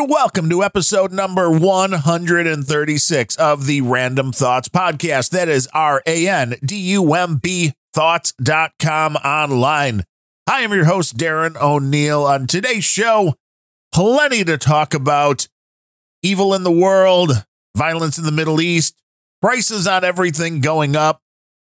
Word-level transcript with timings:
And 0.00 0.08
welcome 0.08 0.48
to 0.48 0.64
episode 0.64 1.12
number 1.12 1.50
136 1.50 3.36
of 3.36 3.66
the 3.66 3.82
Random 3.82 4.32
Thoughts 4.32 4.70
Podcast. 4.70 5.28
That 5.28 5.50
is 5.50 5.68
R 5.74 6.02
A 6.06 6.26
N 6.26 6.54
D 6.64 6.76
U 6.92 7.12
M 7.12 7.36
B 7.36 7.74
thoughts.com 7.92 9.16
online. 9.16 10.04
I 10.46 10.62
am 10.62 10.72
your 10.72 10.86
host, 10.86 11.18
Darren 11.18 11.54
O'Neill. 11.60 12.24
On 12.24 12.46
today's 12.46 12.84
show, 12.84 13.34
plenty 13.92 14.42
to 14.42 14.56
talk 14.56 14.94
about 14.94 15.48
evil 16.22 16.54
in 16.54 16.62
the 16.62 16.72
world, 16.72 17.44
violence 17.76 18.16
in 18.16 18.24
the 18.24 18.32
Middle 18.32 18.62
East, 18.62 18.98
prices 19.42 19.86
on 19.86 20.02
everything 20.02 20.62
going 20.62 20.96
up, 20.96 21.20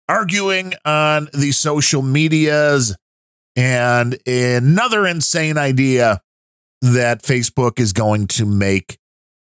arguing 0.07 0.76
on 0.85 1.27
the 1.34 1.51
social 1.51 2.01
medias, 2.01 2.95
and 3.57 4.17
another 4.26 5.05
insane 5.05 5.57
idea 5.57 6.21
that 6.83 7.23
Facebook 7.23 7.79
is 7.79 7.93
going 7.93 8.27
to 8.27 8.45
make 8.45 8.97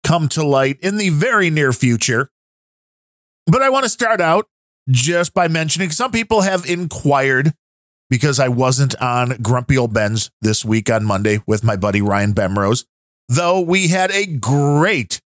come 0.04 0.28
to 0.28 0.46
light 0.46 0.78
in 0.80 0.98
the 0.98 1.08
very 1.08 1.48
near 1.48 1.72
future. 1.72 2.30
But 3.46 3.62
I 3.62 3.70
want 3.70 3.84
to 3.84 3.88
start 3.88 4.20
out 4.20 4.46
just 4.90 5.32
by 5.32 5.48
mentioning 5.48 5.90
some 5.90 6.12
people 6.12 6.42
have 6.42 6.66
inquired 6.66 7.54
because 8.10 8.38
I 8.38 8.48
wasn't 8.48 8.94
on 9.00 9.38
Grumpy 9.40 9.78
Old 9.78 9.94
Ben's 9.94 10.30
this 10.42 10.66
week 10.66 10.90
on 10.90 11.04
Monday 11.04 11.40
with 11.46 11.64
my 11.64 11.76
buddy 11.76 12.02
Ryan 12.02 12.34
Bemrose, 12.34 12.84
though 13.28 13.60
we 13.60 13.88
had 13.88 14.10
a 14.10 14.26
great, 14.26 15.22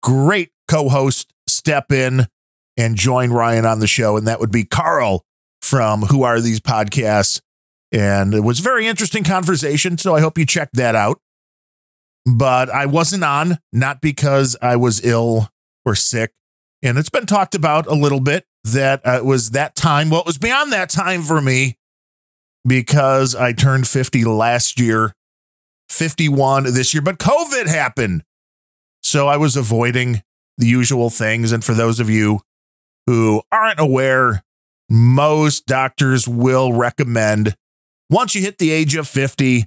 great 0.00 0.50
co 0.68 0.88
host 0.88 1.32
step 1.48 1.90
in 1.90 2.28
and 2.76 2.94
join 2.94 3.32
Ryan 3.32 3.66
on 3.66 3.80
the 3.80 3.88
show, 3.88 4.16
and 4.16 4.28
that 4.28 4.38
would 4.38 4.52
be 4.52 4.64
Carl 4.64 5.24
from 5.60 6.02
Who 6.02 6.22
Are 6.22 6.40
These 6.40 6.60
Podcasts. 6.60 7.40
And 7.90 8.32
it 8.32 8.40
was 8.40 8.60
a 8.60 8.62
very 8.62 8.86
interesting 8.86 9.24
conversation, 9.24 9.98
so 9.98 10.14
I 10.14 10.20
hope 10.20 10.38
you 10.38 10.46
check 10.46 10.68
that 10.74 10.94
out 10.94 11.20
but 12.36 12.68
I 12.68 12.86
wasn't 12.86 13.24
on, 13.24 13.58
not 13.72 14.00
because 14.00 14.56
I 14.60 14.76
was 14.76 15.04
ill 15.04 15.48
or 15.84 15.94
sick. 15.94 16.32
And 16.82 16.98
it's 16.98 17.10
been 17.10 17.26
talked 17.26 17.54
about 17.54 17.86
a 17.86 17.94
little 17.94 18.20
bit 18.20 18.44
that 18.64 19.06
uh, 19.06 19.12
it 19.18 19.24
was 19.24 19.50
that 19.50 19.74
time. 19.74 20.10
Well, 20.10 20.20
it 20.20 20.26
was 20.26 20.38
beyond 20.38 20.72
that 20.72 20.90
time 20.90 21.22
for 21.22 21.40
me 21.40 21.76
because 22.66 23.34
I 23.34 23.52
turned 23.52 23.88
50 23.88 24.24
last 24.24 24.78
year, 24.78 25.12
51 25.88 26.64
this 26.64 26.92
year, 26.92 27.02
but 27.02 27.18
COVID 27.18 27.66
happened. 27.66 28.22
So 29.02 29.26
I 29.26 29.36
was 29.36 29.56
avoiding 29.56 30.22
the 30.58 30.66
usual 30.66 31.10
things. 31.10 31.52
And 31.52 31.64
for 31.64 31.72
those 31.72 31.98
of 31.98 32.10
you 32.10 32.40
who 33.06 33.42
aren't 33.50 33.80
aware, 33.80 34.42
most 34.90 35.66
doctors 35.66 36.28
will 36.28 36.72
recommend 36.72 37.54
once 38.10 38.34
you 38.34 38.42
hit 38.42 38.58
the 38.58 38.70
age 38.70 38.94
of 38.94 39.06
50 39.06 39.66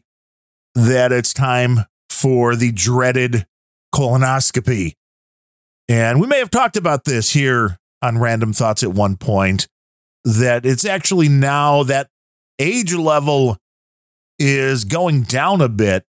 that 0.76 1.12
it's 1.12 1.34
time 1.34 1.86
for 2.22 2.55
the 2.55 2.72
dreaded 2.72 3.45
colonoscopy. 3.94 4.94
And 5.89 6.22
we 6.22 6.27
may 6.27 6.38
have 6.38 6.52
talked 6.52 6.77
about 6.77 7.05
this 7.05 7.31
here 7.31 7.77
on 8.02 8.19
Random 8.19 8.53
Thoughts 8.53 8.83
at 8.83 8.94
one 8.94 9.17
point 9.17 9.67
that 10.23 10.66
it's 10.66 10.86
actually 10.86 11.30
now 11.30 11.83
that 11.83 12.08
age 12.59 12.94
level 12.94 13.58
is 14.38 14.86
going 14.86 15.23
down 15.23 15.61
a 15.61 15.69
bit 15.69 16.03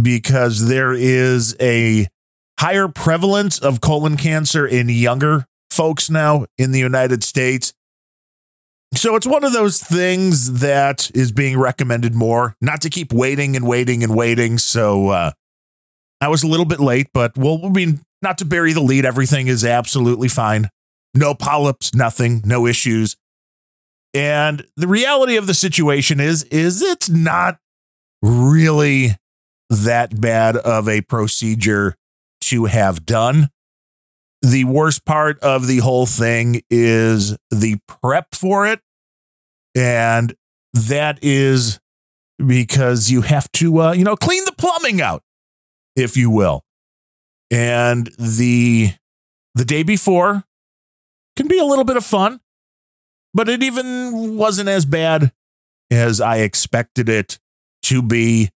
because 0.00 0.68
there 0.68 0.94
is 0.94 1.54
a 1.60 2.08
higher 2.58 2.88
prevalence 2.88 3.58
of 3.58 3.82
colon 3.82 4.16
cancer 4.16 4.66
in 4.66 4.88
younger 4.88 5.44
folks 5.70 6.08
now 6.08 6.46
in 6.56 6.72
the 6.72 6.78
United 6.78 7.22
States. 7.22 7.73
So 8.96 9.16
it's 9.16 9.26
one 9.26 9.44
of 9.44 9.52
those 9.52 9.82
things 9.82 10.60
that 10.60 11.10
is 11.14 11.32
being 11.32 11.58
recommended 11.58 12.14
more, 12.14 12.54
not 12.60 12.80
to 12.82 12.90
keep 12.90 13.12
waiting 13.12 13.56
and 13.56 13.66
waiting 13.66 14.02
and 14.02 14.14
waiting. 14.14 14.58
So 14.58 15.08
uh, 15.08 15.32
I 16.20 16.28
was 16.28 16.42
a 16.42 16.46
little 16.46 16.66
bit 16.66 16.80
late, 16.80 17.08
but 17.12 17.36
well, 17.36 17.60
I 17.64 17.68
mean, 17.68 18.00
not 18.22 18.38
to 18.38 18.44
bury 18.44 18.72
the 18.72 18.80
lead, 18.80 19.04
everything 19.04 19.48
is 19.48 19.64
absolutely 19.64 20.28
fine. 20.28 20.70
No 21.14 21.34
polyps, 21.34 21.94
nothing, 21.94 22.42
no 22.44 22.66
issues. 22.66 23.16
And 24.14 24.64
the 24.76 24.88
reality 24.88 25.36
of 25.36 25.46
the 25.46 25.54
situation 25.54 26.20
is, 26.20 26.44
is 26.44 26.80
it's 26.80 27.10
not 27.10 27.58
really 28.22 29.16
that 29.70 30.20
bad 30.20 30.56
of 30.56 30.88
a 30.88 31.00
procedure 31.02 31.96
to 32.42 32.66
have 32.66 33.04
done. 33.04 33.48
The 34.44 34.64
worst 34.64 35.06
part 35.06 35.40
of 35.40 35.66
the 35.66 35.78
whole 35.78 36.04
thing 36.04 36.60
is 36.68 37.34
the 37.50 37.78
prep 37.88 38.34
for 38.34 38.66
it. 38.66 38.80
And 39.74 40.34
that 40.74 41.18
is 41.22 41.80
because 42.44 43.10
you 43.10 43.22
have 43.22 43.50
to, 43.52 43.80
uh, 43.80 43.92
you 43.92 44.04
know, 44.04 44.16
clean 44.16 44.44
the 44.44 44.52
plumbing 44.52 45.00
out, 45.00 45.22
if 45.96 46.14
you 46.14 46.28
will. 46.28 46.62
And 47.50 48.10
the 48.18 48.92
the 49.54 49.64
day 49.64 49.82
before 49.82 50.44
can 51.36 51.48
be 51.48 51.58
a 51.58 51.64
little 51.64 51.84
bit 51.84 51.96
of 51.96 52.04
fun, 52.04 52.40
but 53.32 53.48
it 53.48 53.62
even 53.62 54.36
wasn't 54.36 54.68
as 54.68 54.84
bad 54.84 55.32
as 55.90 56.20
I 56.20 56.38
expected 56.38 57.08
it 57.08 57.38
to 57.84 58.02
be. 58.02 58.50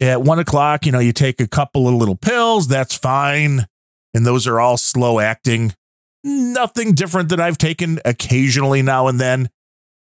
At 0.00 0.22
one 0.22 0.40
o'clock, 0.40 0.86
you 0.86 0.92
know, 0.92 0.98
you 0.98 1.12
take 1.12 1.40
a 1.40 1.46
couple 1.46 1.86
of 1.86 1.94
little 1.94 2.16
pills, 2.16 2.66
that's 2.66 2.96
fine. 2.96 3.66
And 4.14 4.26
those 4.26 4.46
are 4.46 4.60
all 4.60 4.76
slow 4.76 5.20
acting. 5.20 5.74
Nothing 6.22 6.92
different 6.92 7.28
than 7.28 7.40
I've 7.40 7.58
taken 7.58 8.00
occasionally 8.04 8.82
now 8.82 9.06
and 9.08 9.20
then 9.20 9.48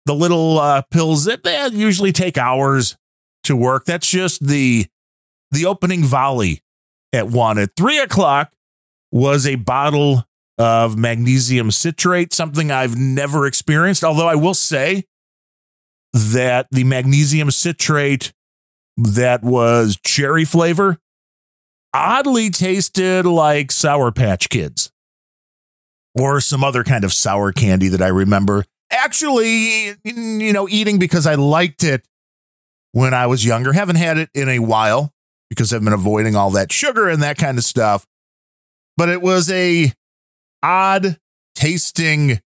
the 0.07 0.15
little 0.15 0.57
uh, 0.57 0.81
pills 0.89 1.25
that 1.25 1.43
they 1.43 1.67
usually 1.67 2.13
take 2.13 2.37
hours 2.37 2.97
to 3.43 3.55
work. 3.55 3.85
That's 3.85 4.09
just 4.09 4.45
the 4.45 4.87
the 5.51 5.65
opening 5.65 6.03
volley 6.03 6.61
at 7.13 7.27
one. 7.27 7.57
At 7.57 7.75
three 7.77 7.99
o'clock 7.99 8.51
was 9.11 9.45
a 9.45 9.55
bottle 9.55 10.23
of 10.57 10.97
magnesium 10.97 11.71
citrate, 11.71 12.33
something 12.33 12.71
I've 12.71 12.97
never 12.97 13.45
experienced. 13.45 14.03
Although 14.03 14.27
I 14.27 14.35
will 14.35 14.53
say 14.53 15.03
that 16.13 16.67
the 16.71 16.83
magnesium 16.83 17.51
citrate 17.51 18.33
that 18.97 19.43
was 19.43 19.97
cherry 20.03 20.45
flavor 20.45 20.97
oddly 21.93 22.49
tasted 22.49 23.25
like 23.25 23.71
Sour 23.71 24.11
Patch 24.11 24.49
Kids 24.49 24.91
or 26.19 26.41
some 26.41 26.63
other 26.63 26.83
kind 26.83 27.03
of 27.03 27.13
sour 27.13 27.51
candy 27.51 27.87
that 27.89 28.01
I 28.01 28.07
remember 28.07 28.65
actually, 28.91 29.95
you 30.03 30.53
know, 30.53 30.67
eating 30.69 30.99
because 30.99 31.27
I 31.27 31.35
liked 31.35 31.83
it 31.83 32.05
when 32.91 33.13
I 33.13 33.27
was 33.27 33.45
younger. 33.45 33.73
Haven't 33.73 33.97
had 33.97 34.17
it 34.17 34.29
in 34.33 34.49
a 34.49 34.59
while 34.59 35.13
because 35.49 35.73
I've 35.73 35.83
been 35.83 35.93
avoiding 35.93 36.35
all 36.35 36.51
that 36.51 36.71
sugar 36.71 37.09
and 37.09 37.21
that 37.23 37.37
kind 37.37 37.57
of 37.57 37.63
stuff. 37.63 38.05
But 38.95 39.09
it 39.09 39.21
was 39.21 39.51
a 39.51 39.93
odd 40.63 41.17
tasting 41.55 42.39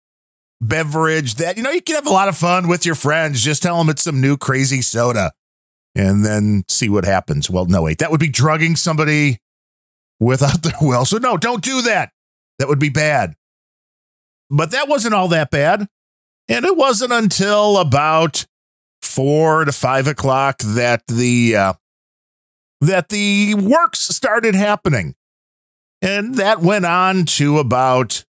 beverage 0.61 1.37
that, 1.37 1.57
you 1.57 1.63
know, 1.63 1.71
you 1.71 1.81
can 1.81 1.95
have 1.95 2.07
a 2.07 2.11
lot 2.11 2.29
of 2.29 2.37
fun 2.37 2.69
with 2.69 2.85
your 2.85 2.95
friends. 2.95 3.43
Just 3.43 3.63
tell 3.63 3.79
them 3.79 3.89
it's 3.89 4.03
some 4.03 4.21
new 4.21 4.37
crazy 4.37 4.83
soda 4.83 5.33
and 5.95 6.25
then 6.25 6.65
see 6.69 6.89
what 6.89 7.05
happens. 7.05 7.51
Well, 7.51 7.67
no, 7.67 7.83
wait, 7.83 7.99
that 7.99 8.11
would 8.11 8.21
be 8.21 8.29
drugging 8.29 8.77
somebody 8.77 9.39
without 10.19 10.63
their 10.63 10.75
will. 10.81 11.05
So, 11.05 11.19
no, 11.19 11.37
don't 11.37 11.65
do 11.65 11.83
that. 11.83 12.11
That 12.59 12.69
would 12.69 12.79
be 12.79 12.91
bad. 12.91 13.35
But 14.51 14.73
that 14.73 14.89
wasn't 14.89 15.15
all 15.15 15.29
that 15.29 15.51
bad. 15.51 15.89
And 16.49 16.65
it 16.65 16.77
wasn't 16.77 17.13
until 17.13 17.79
about 17.79 18.45
four 19.01 19.65
to 19.65 19.73
five 19.73 20.07
o'clock 20.07 20.59
that 20.59 21.07
the 21.07 21.55
uh, 21.55 21.73
that 22.81 23.09
the 23.09 23.55
works 23.55 24.01
started 24.01 24.55
happening, 24.55 25.15
and 26.03 26.35
that 26.37 26.61
went 26.61 26.87
on 26.87 27.25
to 27.27 27.59
about 27.59 28.25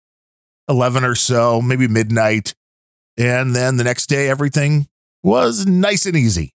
eleven 0.67 1.03
or 1.03 1.13
so, 1.13 1.61
maybe 1.61 1.87
midnight. 1.87 2.55
And 3.17 3.55
then 3.55 3.77
the 3.77 3.83
next 3.83 4.07
day, 4.07 4.29
everything 4.29 4.87
was 5.23 5.67
nice 5.67 6.05
and 6.07 6.15
easy. 6.15 6.53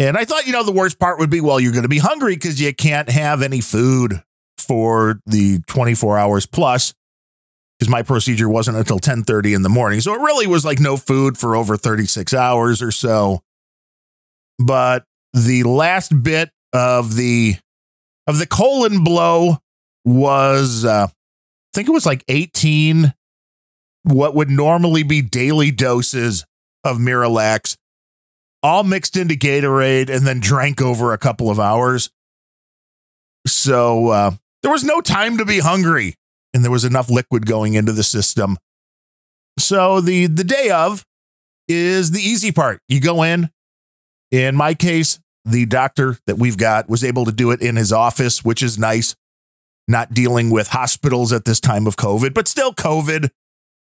And 0.00 0.16
I 0.16 0.24
thought, 0.24 0.46
you 0.46 0.52
know, 0.52 0.64
the 0.64 0.72
worst 0.72 0.98
part 0.98 1.18
would 1.18 1.28
be, 1.28 1.42
well, 1.42 1.60
you're 1.60 1.72
going 1.72 1.82
to 1.82 1.88
be 1.88 1.98
hungry 1.98 2.34
because 2.34 2.58
you 2.58 2.74
can't 2.74 3.10
have 3.10 3.42
any 3.42 3.60
food 3.60 4.22
for 4.56 5.20
the 5.26 5.60
24 5.66 6.18
hours 6.18 6.46
plus 6.46 6.94
because 7.78 7.90
my 7.90 8.02
procedure 8.02 8.48
wasn't 8.48 8.78
until 8.78 8.98
10:30 8.98 9.54
in 9.54 9.62
the 9.62 9.68
morning. 9.68 10.00
So 10.00 10.14
it 10.14 10.20
really 10.20 10.46
was 10.46 10.64
like 10.64 10.80
no 10.80 10.96
food 10.96 11.36
for 11.36 11.54
over 11.54 11.76
36 11.76 12.32
hours 12.32 12.80
or 12.80 12.90
so. 12.90 13.42
But 14.58 15.04
the 15.34 15.64
last 15.64 16.22
bit 16.22 16.50
of 16.72 17.16
the 17.16 17.56
of 18.26 18.38
the 18.38 18.46
colon 18.46 19.04
blow 19.04 19.58
was 20.06 20.82
uh, 20.82 21.08
I 21.08 21.74
think 21.74 21.88
it 21.88 21.92
was 21.92 22.06
like 22.06 22.24
18 22.28 23.12
what 24.04 24.34
would 24.34 24.48
normally 24.48 25.02
be 25.02 25.20
daily 25.20 25.70
doses 25.70 26.46
of 26.84 26.96
Miralax 26.96 27.76
all 28.62 28.84
mixed 28.84 29.16
into 29.16 29.34
Gatorade 29.34 30.10
and 30.10 30.26
then 30.26 30.40
drank 30.40 30.80
over 30.80 31.12
a 31.12 31.18
couple 31.18 31.50
of 31.50 31.58
hours. 31.58 32.10
So 33.46 34.08
uh, 34.08 34.30
there 34.62 34.72
was 34.72 34.84
no 34.84 35.00
time 35.00 35.38
to 35.38 35.44
be 35.44 35.60
hungry 35.60 36.14
and 36.52 36.64
there 36.64 36.70
was 36.70 36.84
enough 36.84 37.10
liquid 37.10 37.46
going 37.46 37.74
into 37.74 37.92
the 37.92 38.02
system. 38.02 38.58
So 39.58 40.00
the 40.00 40.26
the 40.26 40.44
day 40.44 40.70
of 40.70 41.04
is 41.68 42.10
the 42.10 42.20
easy 42.20 42.52
part. 42.52 42.80
You 42.88 43.00
go 43.00 43.22
in. 43.22 43.50
In 44.30 44.56
my 44.56 44.74
case, 44.74 45.18
the 45.44 45.66
doctor 45.66 46.18
that 46.26 46.38
we've 46.38 46.56
got 46.56 46.88
was 46.88 47.02
able 47.02 47.24
to 47.24 47.32
do 47.32 47.50
it 47.50 47.60
in 47.60 47.76
his 47.76 47.92
office, 47.92 48.44
which 48.44 48.62
is 48.62 48.78
nice. 48.78 49.14
Not 49.88 50.12
dealing 50.12 50.50
with 50.50 50.68
hospitals 50.68 51.32
at 51.32 51.44
this 51.44 51.58
time 51.58 51.86
of 51.86 51.96
COVID, 51.96 52.32
but 52.32 52.46
still 52.46 52.72
COVID. 52.72 53.30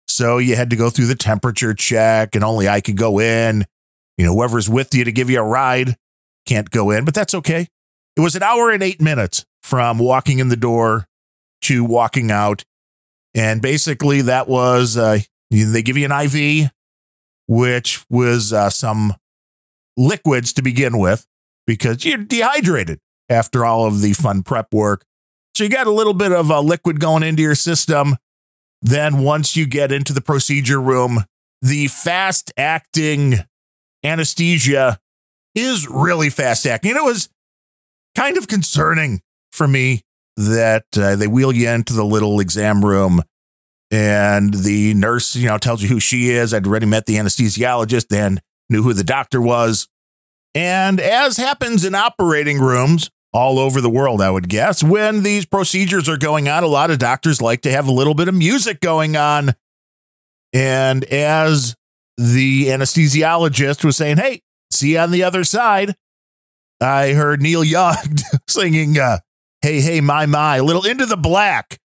So 0.08 0.38
you 0.38 0.56
had 0.56 0.70
to 0.72 0.76
go 0.76 0.90
through 0.90 1.06
the 1.06 1.16
temperature 1.16 1.74
check, 1.74 2.36
and 2.36 2.44
only 2.44 2.68
I 2.68 2.82
could 2.82 2.98
go 2.98 3.20
in. 3.20 3.66
You 4.18 4.26
know, 4.26 4.34
whoever's 4.34 4.70
with 4.70 4.94
you 4.94 5.04
to 5.04 5.12
give 5.12 5.30
you 5.30 5.40
a 5.40 5.44
ride 5.44 5.96
can't 6.46 6.70
go 6.70 6.92
in, 6.92 7.06
but 7.06 7.14
that's 7.14 7.34
okay. 7.34 7.68
It 8.16 8.22
was 8.22 8.36
an 8.36 8.44
hour 8.44 8.70
and 8.70 8.84
eight 8.84 9.02
minutes 9.02 9.46
from 9.64 9.98
walking 9.98 10.40
in 10.40 10.50
the 10.50 10.56
door 10.56 11.08
to 11.64 11.84
walking 11.84 12.30
out. 12.32 12.64
And 13.34 13.62
basically, 13.62 14.22
that 14.22 14.48
was 14.48 14.98
uh, 14.98 15.20
they 15.50 15.82
give 15.82 15.98
you 15.98 16.06
an 16.06 16.12
IV, 16.12 16.70
which 17.48 18.06
was 18.10 18.54
uh, 18.54 18.70
some 18.70 19.14
liquids 19.98 20.54
to 20.54 20.62
begin 20.62 20.98
with 21.00 21.26
because 21.66 22.06
you're 22.06 22.18
dehydrated 22.18 23.00
after 23.30 23.66
all 23.66 23.88
of 23.88 24.02
the 24.02 24.14
fun 24.14 24.44
prep 24.44 24.74
work. 24.74 25.06
So 25.56 25.64
you 25.64 25.70
got 25.70 25.88
a 25.88 25.92
little 25.92 26.14
bit 26.14 26.32
of 26.32 26.50
a 26.50 26.60
liquid 26.60 27.00
going 27.00 27.24
into 27.24 27.42
your 27.42 27.56
system. 27.56 28.18
Then 28.82 29.20
once 29.20 29.56
you 29.56 29.66
get 29.66 29.92
into 29.92 30.14
the 30.14 30.22
procedure 30.22 30.82
room, 30.82 31.24
the 31.62 31.88
fast 31.88 32.52
acting 32.58 33.36
anesthesia 34.04 35.00
is 35.56 35.88
really 35.88 36.30
fast 36.30 36.66
acting. 36.66 36.92
And 36.92 37.00
it 37.00 37.04
was 37.04 37.30
kind 38.16 38.38
of 38.38 38.48
concerning 38.48 39.22
for 39.52 39.68
me 39.68 40.02
that 40.36 40.86
uh, 40.98 41.16
they 41.16 41.28
wheel 41.28 41.52
you 41.52 41.70
into 41.70 41.94
the 41.94 42.06
little 42.06 42.40
exam 42.40 42.84
room 42.84 43.22
and 43.92 44.54
the 44.54 44.94
nurse, 44.96 45.36
you 45.36 45.48
know, 45.48 45.58
tells 45.58 45.84
you 45.84 45.90
who 45.90 46.00
she 46.00 46.32
is. 46.32 46.54
I'd 46.54 46.66
already 46.66 46.88
met 46.88 47.06
the 47.06 47.16
anesthesiologist 47.16 48.16
and 48.16 48.42
knew 48.70 48.82
who 48.82 48.94
the 48.94 49.04
doctor 49.04 49.40
was. 49.40 49.88
And 50.56 51.00
as 51.00 51.38
happens 51.38 51.86
in 51.86 51.94
operating 51.94 52.60
rooms 52.60 53.12
all 53.32 53.60
over 53.60 53.82
the 53.82 53.90
world, 53.90 54.22
I 54.22 54.32
would 54.32 54.50
guess, 54.50 54.84
when 54.84 55.24
these 55.24 55.46
procedures 55.46 56.10
are 56.10 56.18
going 56.18 56.48
on, 56.48 56.64
a 56.64 56.68
lot 56.68 56.92
of 56.92 57.00
doctors 57.00 57.42
like 57.42 57.62
to 57.62 57.72
have 57.72 57.88
a 57.88 57.92
little 57.92 58.14
bit 58.14 58.28
of 58.28 58.36
music 58.36 58.80
going 58.80 59.16
on. 59.16 59.54
And 60.54 61.04
as 61.06 61.76
the 62.18 62.68
anesthesiologist 62.68 63.84
was 63.84 63.98
saying, 63.98 64.18
Hey, 64.18 64.42
see 64.72 64.94
you 64.94 65.00
on 65.00 65.12
the 65.12 65.24
other 65.24 65.44
side, 65.44 65.96
I 66.82 67.14
heard 67.14 67.42
Neil 67.42 67.64
Young 67.64 67.96
singing, 68.48 68.98
uh, 68.98 69.20
Hey, 69.62 69.82
Hey, 69.82 70.02
My, 70.02 70.26
My, 70.26 70.58
a 70.58 70.64
little 70.64 70.86
into 70.86 71.06
the 71.06 71.18
black. 71.18 71.80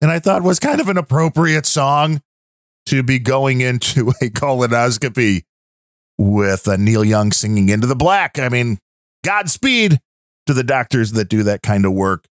And 0.00 0.10
I 0.10 0.18
thought 0.18 0.42
was 0.42 0.60
kind 0.60 0.80
of 0.80 0.88
an 0.88 0.98
appropriate 0.98 1.66
song 1.66 2.20
to 2.86 3.02
be 3.02 3.18
going 3.18 3.60
into 3.60 4.10
a 4.22 4.30
colonoscopy 4.30 5.42
with 6.18 6.66
uh, 6.68 6.76
Neil 6.76 7.04
Young 7.04 7.32
singing 7.32 7.68
Into 7.68 7.86
the 7.86 7.96
Black. 7.96 8.38
I 8.38 8.48
mean, 8.48 8.78
Godspeed 9.24 9.98
to 10.46 10.54
the 10.54 10.62
doctors 10.62 11.12
that 11.12 11.28
do 11.28 11.42
that 11.42 11.62
kind 11.62 11.84
of 11.84 11.92
work 11.92 12.26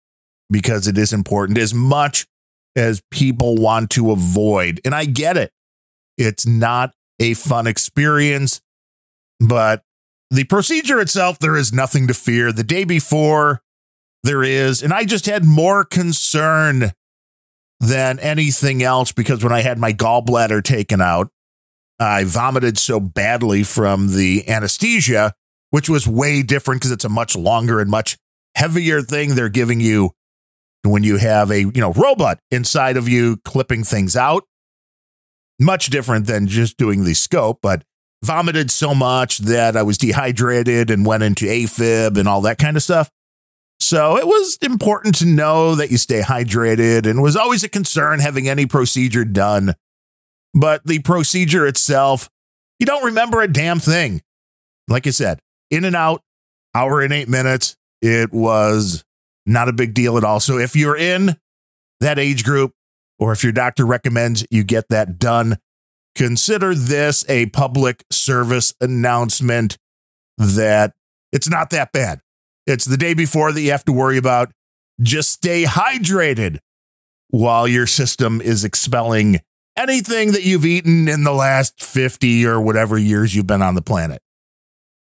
because 0.51 0.89
it 0.89 0.99
is 0.99 1.13
important 1.13 1.59
as 1.59 1.73
much 1.73 2.27
as 2.77 3.03
people 3.11 3.57
want 3.57 3.91
to 3.91 4.11
avoid. 4.11 4.81
And 4.85 4.95
I 4.95 5.05
get 5.05 5.37
it. 5.37 5.53
It's 6.19 6.47
not 6.47 6.93
a 7.21 7.35
fun 7.35 7.69
experience, 7.69 8.61
but 9.39 9.85
the 10.31 10.45
procedure 10.45 11.01
itself, 11.01 11.39
there 11.39 11.57
is 11.57 11.73
nothing 11.73 12.07
to 12.09 12.15
fear. 12.15 12.53
The 12.53 12.65
day 12.65 12.85
before, 12.85 13.63
there 14.23 14.43
is. 14.43 14.83
And 14.83 14.93
I 14.93 15.05
just 15.05 15.27
had 15.27 15.45
more 15.45 15.85
concern 15.85 16.93
than 17.81 18.19
anything 18.19 18.83
else 18.83 19.13
because 19.13 19.43
when 19.43 19.53
I 19.53 19.61
had 19.61 19.79
my 19.79 19.93
gallbladder 19.93 20.63
taken 20.63 21.01
out, 21.01 21.31
I 21.99 22.25
vomited 22.25 22.79
so 22.79 23.01
badly 23.01 23.63
from 23.63 24.15
the 24.15 24.49
anesthesia, 24.49 25.35
which 25.71 25.89
was 25.89 26.07
way 26.07 26.43
different 26.43 26.81
because 26.81 26.93
it's 26.93 27.05
a 27.05 27.11
much 27.11 27.37
longer 27.37 27.81
and 27.81 27.91
much 27.91 28.17
heavier 28.55 29.03
thing 29.03 29.35
they're 29.35 29.49
giving 29.49 29.81
you 29.81 30.11
when 30.83 31.03
you 31.03 31.19
have 31.19 31.51
a, 31.51 31.61
you 31.61 31.73
know, 31.81 31.93
robot 31.93 32.39
inside 32.51 32.97
of 32.97 33.09
you 33.09 33.37
clipping 33.45 33.85
things 33.85 34.17
out. 34.17 34.45
Much 35.61 35.89
different 35.89 36.27
than 36.27 36.47
just 36.47 36.77
doing 36.77 37.05
the 37.05 37.15
scope, 37.15 37.59
but 37.63 37.85
vomited 38.25 38.71
so 38.71 38.95
much 38.95 39.39
that 39.39 39.77
I 39.77 39.83
was 39.83 39.99
dehydrated 39.99 40.91
and 40.91 41.07
went 41.07 41.23
into 41.23 41.47
AFib 41.47 42.19
and 42.19 42.27
all 42.27 42.41
that 42.43 42.59
kind 42.59 42.77
of 42.77 42.83
stuff. 42.83 43.11
So 43.79 44.17
it 44.17 44.27
was 44.27 44.59
important 44.61 45.17
to 45.19 45.27
know 45.27 45.75
that 45.75 45.91
you 45.91 45.99
stay 45.99 46.21
hydrated 46.21 47.07
and 47.07 47.23
was 47.23 47.37
always 47.37 47.63
a 47.65 47.69
concern 47.69 48.21
having 48.21 48.49
any 48.49 48.67
procedure 48.67 49.25
done 49.25 49.75
but 50.55 50.85
the 50.85 50.99
procedure 51.01 51.67
itself, 51.67 52.29
you 52.79 52.87
don't 52.87 53.05
remember 53.05 53.41
a 53.41 53.49
damn 53.49 53.79
thing. 53.79 54.23
Like 54.89 55.07
I 55.07 55.11
said, 55.11 55.39
in 55.71 55.85
and 55.85 55.95
out, 55.95 56.23
hour 56.75 57.01
and 57.01 57.13
eight 57.13 57.29
minutes. 57.29 57.77
It 58.03 58.33
was 58.33 59.05
not 59.47 59.69
a 59.69 59.73
big 59.73 59.95
deal 59.95 60.17
at 60.17 60.25
all. 60.25 60.41
So 60.41 60.59
if 60.59 60.75
you're 60.75 60.97
in 60.97 61.37
that 62.01 62.19
age 62.19 62.45
group, 62.45 62.73
or 63.21 63.33
if 63.33 63.45
your 63.45 63.53
doctor 63.53 63.87
recommends 63.87 64.45
you 64.51 64.65
get 64.65 64.89
that 64.89 65.19
done, 65.19 65.59
consider 66.17 66.75
this 66.75 67.25
a 67.29 67.47
public 67.47 68.03
service 68.11 68.75
announcement 68.81 69.77
that 70.39 70.95
it's 71.31 71.49
not 71.49 71.71
that 71.71 71.93
bad. 71.93 72.21
It's 72.67 72.87
the 72.87 72.97
day 72.97 73.15
before 73.15 73.53
that 73.53 73.61
you 73.61 73.71
have 73.71 73.85
to 73.85 73.93
worry 73.93 74.17
about. 74.17 74.51
Just 75.01 75.31
stay 75.31 75.65
hydrated 75.65 76.59
while 77.29 77.69
your 77.69 77.87
system 77.87 78.41
is 78.41 78.65
expelling 78.65 79.41
anything 79.77 80.33
that 80.33 80.43
you've 80.43 80.67
eaten 80.67 81.09
in 81.09 81.25
the 81.25 81.33
last 81.33 81.83
50 81.83 82.47
or 82.47 82.61
whatever 82.61 82.99
years 82.99 83.35
you've 83.35 83.47
been 83.47 83.63
on 83.63 83.75
the 83.75 83.83
planet. 83.83 84.21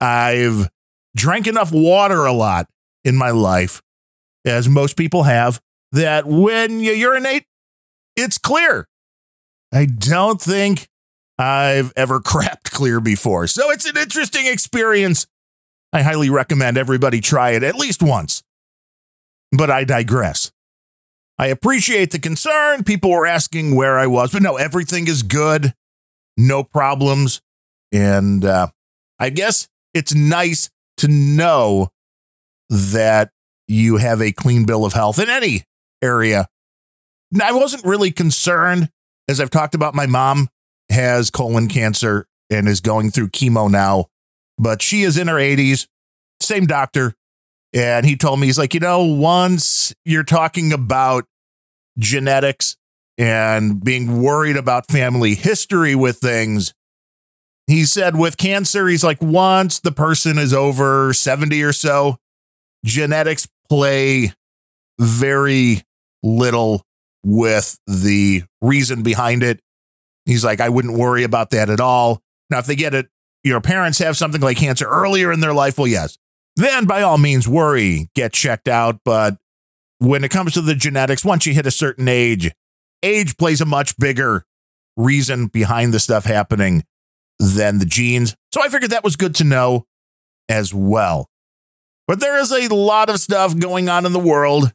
I've 0.02 0.70
drank 1.16 1.48
enough 1.48 1.72
water 1.72 2.26
a 2.26 2.34
lot 2.34 2.68
in 3.04 3.16
my 3.16 3.32
life, 3.32 3.82
as 4.44 4.68
most 4.68 4.98
people 4.98 5.24
have, 5.24 5.62
that 5.92 6.26
when 6.28 6.80
you 6.80 6.92
urinate, 6.92 7.46
it's 8.16 8.38
clear. 8.38 8.88
I 9.74 9.86
don't 9.86 10.42
think 10.42 10.88
I've 11.38 11.92
ever 11.96 12.20
crapped 12.22 12.72
clear 12.72 13.00
before. 13.00 13.48
So 13.48 13.72
it's 13.72 13.86
an 13.86 13.98
interesting 13.98 14.48
experience. 14.48 15.28
I 15.94 16.02
highly 16.02 16.30
recommend 16.30 16.78
everybody 16.78 17.22
try 17.22 17.52
it 17.52 17.64
at 17.64 17.76
least 17.76 18.04
once. 18.04 18.44
But 19.52 19.70
I 19.72 19.84
digress. 19.84 20.52
I 21.38 21.48
appreciate 21.48 22.12
the 22.12 22.20
concern. 22.20 22.84
People 22.84 23.12
were 23.12 23.26
asking 23.26 23.76
where 23.76 24.00
I 24.00 24.08
was, 24.08 24.32
but 24.32 24.42
no, 24.42 24.56
everything 24.56 25.08
is 25.08 25.22
good, 25.24 25.74
no 26.38 26.64
problems. 26.64 27.42
And 27.92 28.44
uh, 28.44 28.68
I 29.20 29.30
guess 29.30 29.68
it's 29.94 30.14
nice 30.14 30.70
to 30.98 31.08
know 31.08 31.90
that 32.70 33.32
you 33.68 33.98
have 33.98 34.22
a 34.22 34.32
clean 34.32 34.66
bill 34.66 34.86
of 34.86 34.94
health 34.94 35.20
in 35.20 35.30
any 35.30 35.64
area. 36.02 36.48
I 37.42 37.52
wasn't 37.52 37.86
really 37.86 38.12
concerned, 38.12 38.90
as 39.28 39.42
I've 39.42 39.50
talked 39.50 39.76
about. 39.76 39.96
My 39.96 40.06
mom 40.06 40.50
has 40.90 41.30
colon 41.30 41.68
cancer 41.68 42.28
and 42.50 42.68
is 42.68 42.82
going 42.82 43.12
through 43.12 43.30
chemo 43.30 43.70
now, 43.70 44.06
but 44.58 44.82
she 44.82 45.02
is 45.02 45.18
in 45.18 45.28
her 45.28 45.36
80s, 45.36 45.88
same 46.42 46.66
doctor, 46.66 47.14
and 47.74 48.06
he 48.06 48.16
told 48.16 48.40
me, 48.40 48.48
he's 48.48 48.58
like, 48.58 48.74
you 48.74 48.80
know, 48.80 49.04
once 49.04 49.94
you're 50.06 50.24
talking 50.24 50.72
about 50.72 51.26
genetics 51.98 52.78
and 53.18 53.84
being 53.84 54.22
worried 54.22 54.56
about 54.58 54.90
family 54.90 55.36
history 55.36 55.96
with 55.96 56.18
things, 56.18 56.74
he 57.68 57.84
said 57.84 58.16
with 58.16 58.38
cancer, 58.38 58.88
he's 58.88 59.04
like, 59.04 59.22
once 59.22 59.80
the 59.80 59.92
person 59.92 60.38
is 60.38 60.54
over 60.54 61.14
70 61.14 61.64
or 61.64 61.74
so, 61.74 62.18
genetics 62.86 63.48
play 63.68 64.32
very 65.00 65.82
little 66.22 66.84
with 67.26 67.80
the 67.88 68.44
reason 68.62 69.02
behind 69.02 69.42
it. 69.42 69.60
He's 70.26 70.46
like, 70.46 70.62
I 70.62 70.70
wouldn't 70.70 70.98
worry 70.98 71.24
about 71.24 71.50
that 71.50 71.70
at 71.70 71.80
all. 71.80 72.22
Now, 72.52 72.60
if 72.60 72.68
they 72.68 72.76
get 72.76 72.94
it, 72.94 73.10
your 73.44 73.62
parents 73.62 73.98
have 74.00 74.16
something 74.16 74.42
like 74.42 74.58
cancer 74.58 74.88
earlier 74.88 75.32
in 75.32 75.40
their 75.40 75.54
life, 75.54 75.78
well, 75.78 75.88
yes, 75.88 76.18
then 76.56 76.86
by 76.86 77.02
all 77.02 77.18
means 77.18 77.48
worry, 77.48 78.10
get 78.16 78.32
checked 78.32 78.68
out. 78.68 79.00
But 79.04 79.38
when 79.98 80.24
it 80.24 80.30
comes 80.30 80.54
to 80.54 80.62
the 80.62 80.76
genetics, 80.76 81.26
once 81.26 81.46
you 81.46 81.54
hit 81.54 81.66
a 81.66 81.72
certain 81.72 82.08
age, 82.08 82.52
age 83.02 83.38
plays 83.38 83.60
a 83.60 83.66
much 83.66 83.98
bigger 83.98 84.46
reason 84.96 85.48
behind 85.48 85.94
the 85.94 86.00
stuff 86.00 86.26
happening 86.26 86.84
than 87.40 87.80
the 87.80 87.86
genes. 87.86 88.36
So 88.54 88.62
I 88.64 88.70
figured 88.70 88.92
that 88.92 89.04
was 89.04 89.16
good 89.16 89.36
to 89.36 89.44
know 89.44 89.86
as 90.48 90.74
well. 90.74 91.30
But 92.08 92.20
there 92.20 92.38
is 92.38 92.52
a 92.52 92.74
lot 92.74 93.10
of 93.10 93.20
stuff 93.20 93.58
going 93.58 93.90
on 93.90 94.06
in 94.06 94.14
the 94.14 94.20
world. 94.20 94.72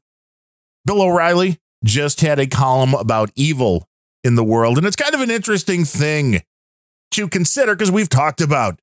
Bill 0.84 1.02
O'Reilly 1.02 1.58
just 1.84 2.20
had 2.20 2.38
a 2.38 2.46
column 2.46 2.94
about 2.94 3.30
evil 3.36 3.88
in 4.22 4.34
the 4.34 4.44
world, 4.44 4.78
and 4.78 4.86
it's 4.86 4.96
kind 4.96 5.14
of 5.14 5.20
an 5.20 5.30
interesting 5.30 5.84
thing 5.84 6.42
to 7.12 7.28
consider 7.28 7.74
because 7.74 7.90
we've 7.90 8.08
talked 8.08 8.40
about 8.40 8.78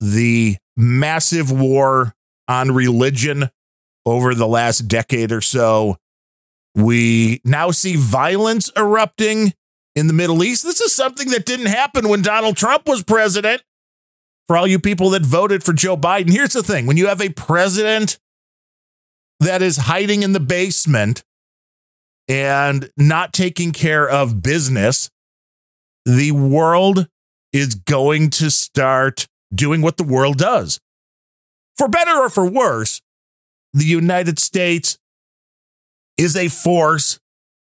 the 0.00 0.56
massive 0.76 1.50
war 1.50 2.14
on 2.46 2.70
religion 2.72 3.50
over 4.06 4.34
the 4.34 4.46
last 4.46 4.88
decade 4.88 5.32
or 5.32 5.40
so. 5.40 5.96
We 6.74 7.40
now 7.44 7.72
see 7.72 7.96
violence 7.96 8.70
erupting 8.76 9.52
in 9.96 10.06
the 10.06 10.12
Middle 10.12 10.44
East. 10.44 10.62
This 10.62 10.80
is 10.80 10.94
something 10.94 11.30
that 11.30 11.44
didn't 11.44 11.66
happen 11.66 12.08
when 12.08 12.22
Donald 12.22 12.56
Trump 12.56 12.86
was 12.86 13.02
president. 13.02 13.62
for 14.48 14.56
all 14.56 14.66
you 14.66 14.78
people 14.78 15.10
that 15.10 15.24
voted 15.24 15.62
for 15.62 15.72
Joe 15.72 15.96
Biden. 15.96 16.30
Here's 16.32 16.54
the 16.54 16.62
thing 16.62 16.86
when 16.86 16.96
you 16.96 17.06
have 17.06 17.20
a 17.20 17.28
president 17.28 18.18
that 19.40 19.62
is 19.62 19.76
hiding 19.76 20.22
in 20.22 20.32
the 20.32 20.40
basement 20.40 21.22
and 22.28 22.90
not 22.96 23.32
taking 23.32 23.72
care 23.72 24.08
of 24.08 24.42
business, 24.42 25.10
the 26.04 26.32
world 26.32 27.08
is 27.52 27.74
going 27.74 28.30
to 28.30 28.50
start 28.50 29.26
doing 29.54 29.80
what 29.80 29.96
the 29.96 30.04
world 30.04 30.36
does. 30.36 30.78
For 31.76 31.88
better 31.88 32.18
or 32.18 32.28
for 32.28 32.48
worse, 32.48 33.00
the 33.72 33.84
United 33.84 34.38
States 34.38 34.98
is 36.16 36.36
a 36.36 36.48
force 36.48 37.18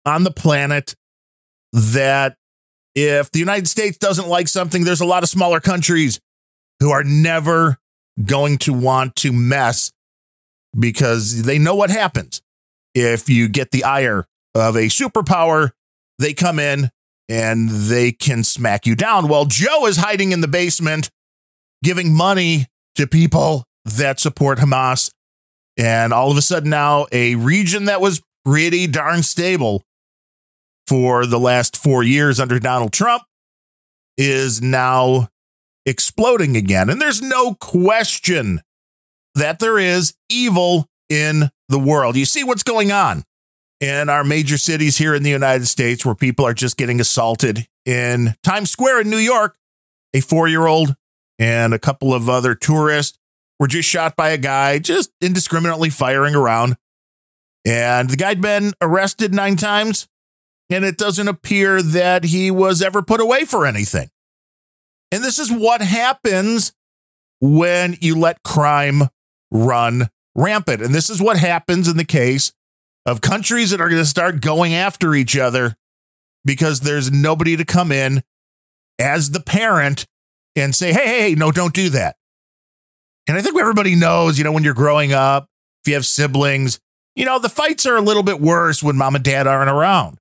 on 0.05 0.25
the 0.25 0.31
planet 0.31 0.95
that 1.73 2.37
if 2.95 3.31
the 3.31 3.39
United 3.39 3.69
States 3.69 3.99
doesn't 3.99 4.29
like 4.29 4.49
something, 4.49 4.85
there's 4.85 5.01
a 5.01 5.07
lot 5.07 5.23
of 5.23 5.29
smaller 5.29 5.61
countries 5.61 6.21
who 6.81 6.91
are 6.91 7.05
never 7.05 7.79
going 8.25 8.57
to 8.59 8.73
want 8.73 9.17
to 9.17 9.33
mess 9.33 9.93
because 10.79 11.43
they 11.43 11.59
know 11.59 11.75
what 11.75 11.91
happens. 11.91 12.41
If 12.95 13.29
you 13.29 13.49
get 13.49 13.73
the 13.73 13.85
ire 13.85 14.27
of 14.57 14.77
a 14.77 14.87
superpower, 14.87 15.71
they 16.19 16.33
come 16.33 16.59
in 16.59 16.91
and 17.29 17.69
they 17.69 18.13
can 18.13 18.45
smack 18.45 18.87
you 18.87 18.95
down. 18.95 19.29
Well, 19.29 19.45
Joe 19.45 19.87
is 19.87 19.99
hiding 19.99 20.33
in 20.33 20.41
the 20.41 20.49
basement, 20.49 21.11
giving 21.83 22.15
money 22.15 22.67
to 22.95 23.07
people 23.07 23.65
that 23.85 24.21
support 24.21 24.59
Hamas. 24.59 25.11
And 25.77 26.13
all 26.13 26.31
of 26.31 26.37
a 26.37 26.43
sudden, 26.43 26.71
now 26.71 27.07
a 27.13 27.35
region 27.35 27.85
that 27.87 28.01
was 28.01 28.23
pretty 28.45 28.87
darn 28.87 29.23
stable 29.23 29.83
for 30.87 31.27
the 31.27 31.39
last 31.39 31.77
four 31.77 32.03
years 32.03 32.41
under 32.41 32.59
Donald 32.59 32.93
Trump 32.93 33.25
is 34.17 34.63
now 34.63 35.29
exploding 35.85 36.57
again. 36.57 36.89
And 36.89 37.01
there's 37.01 37.21
no 37.21 37.55
question 37.55 38.63
that 39.35 39.59
there 39.59 39.79
is 39.79 40.15
evil 40.31 40.87
in 41.11 41.51
the 41.69 41.79
world. 41.79 42.17
You 42.17 42.25
see 42.25 42.45
what's 42.45 42.63
going 42.63 42.91
on 42.93 43.25
in 43.81 44.09
our 44.09 44.25
major 44.25 44.57
cities 44.59 44.97
here 44.97 45.15
in 45.15 45.23
the 45.23 45.31
United 45.31 45.67
States 45.67 46.05
where 46.05 46.15
people 46.15 46.47
are 46.47 46.55
just 46.55 46.77
getting 46.77 47.01
assaulted. 47.01 47.67
In 47.85 48.35
Times 48.43 48.71
Square 48.71 49.03
in 49.03 49.11
New 49.11 49.19
York, 49.19 49.57
a 50.15 50.21
four 50.21 50.49
year 50.49 50.67
old 50.67 50.97
and 51.39 51.75
a 51.75 51.79
couple 51.79 52.15
of 52.15 52.29
other 52.29 52.55
tourists 52.55 53.19
were 53.59 53.67
just 53.67 53.89
shot 53.89 54.17
by 54.17 54.31
a 54.31 54.39
guy 54.39 54.79
just 54.79 55.13
indiscriminately 55.21 55.91
firing 55.91 56.35
around. 56.35 56.77
And 57.65 58.11
the 58.11 58.17
guy'd 58.17 58.41
been 58.41 58.73
arrested 58.81 59.35
nine 59.35 59.57
times, 59.57 60.07
and 60.71 60.85
it 60.85 60.97
doesn't 60.97 61.29
appear 61.29 61.83
that 61.83 62.25
he 62.25 62.51
was 62.51 62.81
ever 62.81 63.03
put 63.03 63.21
away 63.21 63.45
for 63.45 63.67
anything. 63.67 64.09
And 65.11 65.23
this 65.23 65.39
is 65.39 65.51
what 65.51 65.81
happens 65.81 66.73
when 67.41 67.97
you 68.01 68.19
let 68.19 68.43
crime 68.43 69.05
run 69.51 70.09
rampant. 70.35 70.83
And 70.83 70.95
this 70.95 71.11
is 71.11 71.21
what 71.21 71.39
happens 71.39 71.89
in 71.89 71.97
the 71.97 72.05
case 72.05 72.53
of 73.07 73.21
countries 73.21 73.71
that 73.71 73.81
are 73.81 73.89
going 73.89 74.03
to 74.03 74.07
start 74.07 74.41
going 74.41 74.75
after 74.75 75.15
each 75.15 75.39
other 75.39 75.77
because 76.45 76.81
there's 76.81 77.11
nobody 77.11 77.57
to 77.57 77.65
come 77.65 77.93
in 77.93 78.23
as 78.99 79.31
the 79.31 79.41
parent 79.41 80.07
and 80.57 80.75
say, 80.75 80.93
hey, 80.93 81.07
hey, 81.07 81.21
hey, 81.21 81.35
no, 81.35 81.53
don't 81.53 81.73
do 81.73 81.89
that. 81.91 82.17
And 83.29 83.37
I 83.37 83.43
think 83.43 83.59
everybody 83.59 83.95
knows, 83.95 84.39
you 84.39 84.45
know, 84.45 84.53
when 84.53 84.65
you're 84.65 84.75
growing 84.75 85.13
up, 85.13 85.49
if 85.83 85.89
you 85.89 85.95
have 85.95 86.07
siblings, 86.07 86.81
you 87.15 87.25
know, 87.25 87.39
the 87.39 87.49
fights 87.49 87.87
are 87.87 87.97
a 87.97 88.01
little 88.01 88.23
bit 88.23 88.41
worse 88.41 88.83
when 88.83 88.97
mom 88.97 89.15
and 89.15 89.25
dad 89.25 89.47
aren't 89.47 89.71
around. 89.71 90.19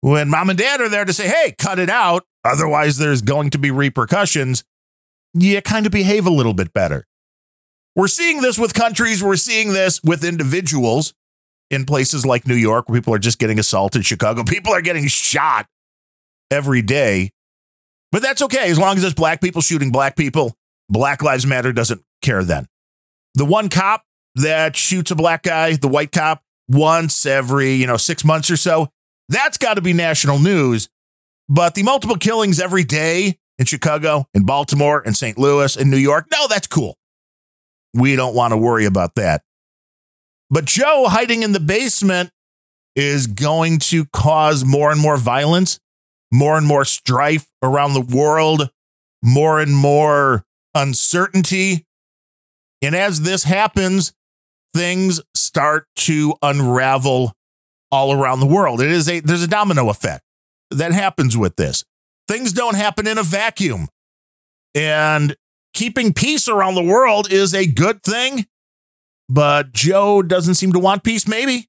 When 0.00 0.28
mom 0.28 0.50
and 0.50 0.58
dad 0.58 0.80
are 0.80 0.88
there 0.88 1.04
to 1.04 1.12
say, 1.12 1.28
hey, 1.28 1.54
cut 1.58 1.78
it 1.78 1.90
out, 1.90 2.24
otherwise 2.44 2.98
there's 2.98 3.22
going 3.22 3.50
to 3.50 3.58
be 3.58 3.70
repercussions, 3.70 4.64
you 5.34 5.60
kind 5.62 5.86
of 5.86 5.92
behave 5.92 6.26
a 6.26 6.30
little 6.30 6.54
bit 6.54 6.72
better. 6.72 7.06
We're 7.94 8.08
seeing 8.08 8.40
this 8.40 8.58
with 8.58 8.74
countries, 8.74 9.22
we're 9.22 9.36
seeing 9.36 9.72
this 9.72 10.02
with 10.02 10.24
individuals 10.24 11.14
in 11.72 11.86
places 11.86 12.26
like 12.26 12.46
New 12.46 12.54
York 12.54 12.88
where 12.88 13.00
people 13.00 13.14
are 13.14 13.18
just 13.18 13.38
getting 13.38 13.58
assaulted, 13.58 14.04
Chicago, 14.04 14.44
people 14.46 14.72
are 14.72 14.82
getting 14.82 15.08
shot 15.08 15.66
every 16.50 16.82
day. 16.82 17.30
But 18.12 18.22
that's 18.22 18.42
okay 18.42 18.70
as 18.70 18.78
long 18.78 18.98
as 18.98 19.04
it's 19.04 19.14
black 19.14 19.40
people 19.40 19.62
shooting 19.62 19.90
black 19.90 20.16
people. 20.16 20.54
Black 20.90 21.22
Lives 21.22 21.46
Matter 21.46 21.72
doesn't 21.72 22.02
care 22.20 22.44
then. 22.44 22.68
The 23.34 23.46
one 23.46 23.70
cop 23.70 24.04
that 24.34 24.76
shoots 24.76 25.10
a 25.10 25.14
black 25.14 25.42
guy, 25.42 25.74
the 25.76 25.88
white 25.88 26.12
cop, 26.12 26.42
once 26.68 27.24
every, 27.24 27.72
you 27.72 27.86
know, 27.86 27.96
6 27.96 28.24
months 28.24 28.50
or 28.50 28.56
so, 28.58 28.88
that's 29.30 29.56
got 29.56 29.74
to 29.74 29.80
be 29.80 29.94
national 29.94 30.38
news. 30.38 30.90
But 31.48 31.74
the 31.74 31.82
multiple 31.82 32.16
killings 32.16 32.60
every 32.60 32.84
day 32.84 33.38
in 33.58 33.64
Chicago, 33.64 34.26
in 34.34 34.44
Baltimore, 34.44 35.02
in 35.02 35.14
St. 35.14 35.38
Louis, 35.38 35.76
in 35.76 35.90
New 35.90 35.96
York, 35.96 36.26
no, 36.30 36.46
that's 36.48 36.66
cool. 36.66 36.98
We 37.94 38.16
don't 38.16 38.34
want 38.34 38.52
to 38.52 38.56
worry 38.56 38.84
about 38.84 39.14
that. 39.16 39.42
But 40.52 40.66
Joe 40.66 41.06
hiding 41.08 41.42
in 41.42 41.52
the 41.52 41.60
basement 41.60 42.30
is 42.94 43.26
going 43.26 43.78
to 43.78 44.04
cause 44.12 44.66
more 44.66 44.92
and 44.92 45.00
more 45.00 45.16
violence, 45.16 45.80
more 46.30 46.58
and 46.58 46.66
more 46.66 46.84
strife 46.84 47.46
around 47.62 47.94
the 47.94 48.02
world, 48.02 48.68
more 49.22 49.60
and 49.60 49.74
more 49.74 50.44
uncertainty. 50.74 51.86
And 52.82 52.94
as 52.94 53.22
this 53.22 53.44
happens, 53.44 54.12
things 54.74 55.22
start 55.34 55.86
to 55.96 56.34
unravel 56.42 57.32
all 57.90 58.12
around 58.12 58.40
the 58.40 58.46
world. 58.46 58.82
It 58.82 58.90
is 58.90 59.08
a 59.08 59.20
there's 59.20 59.42
a 59.42 59.48
domino 59.48 59.88
effect 59.88 60.22
that 60.70 60.92
happens 60.92 61.34
with 61.34 61.56
this. 61.56 61.82
Things 62.28 62.52
don't 62.52 62.76
happen 62.76 63.06
in 63.06 63.16
a 63.16 63.22
vacuum. 63.22 63.88
And 64.74 65.34
keeping 65.72 66.12
peace 66.12 66.46
around 66.46 66.74
the 66.74 66.82
world 66.82 67.32
is 67.32 67.54
a 67.54 67.66
good 67.66 68.02
thing 68.02 68.46
but 69.32 69.72
Joe 69.72 70.20
doesn't 70.20 70.56
seem 70.56 70.74
to 70.74 70.78
want 70.78 71.04
peace, 71.04 71.26
maybe 71.26 71.68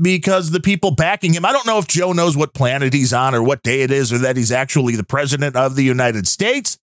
because 0.00 0.50
the 0.50 0.60
people 0.60 0.92
backing 0.92 1.34
him, 1.34 1.44
I 1.44 1.52
don't 1.52 1.66
know 1.66 1.78
if 1.78 1.86
Joe 1.86 2.12
knows 2.12 2.36
what 2.36 2.54
planet 2.54 2.94
he's 2.94 3.12
on 3.12 3.34
or 3.34 3.42
what 3.42 3.62
day 3.62 3.82
it 3.82 3.90
is 3.90 4.12
or 4.12 4.18
that 4.18 4.36
he's 4.36 4.50
actually 4.50 4.96
the 4.96 5.04
president 5.04 5.56
of 5.56 5.76
the 5.76 5.84
United 5.84 6.26
States 6.26 6.78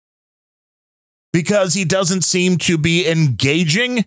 because 1.32 1.74
he 1.74 1.84
doesn't 1.84 2.24
seem 2.24 2.58
to 2.60 2.78
be 2.78 3.08
engaging 3.08 4.06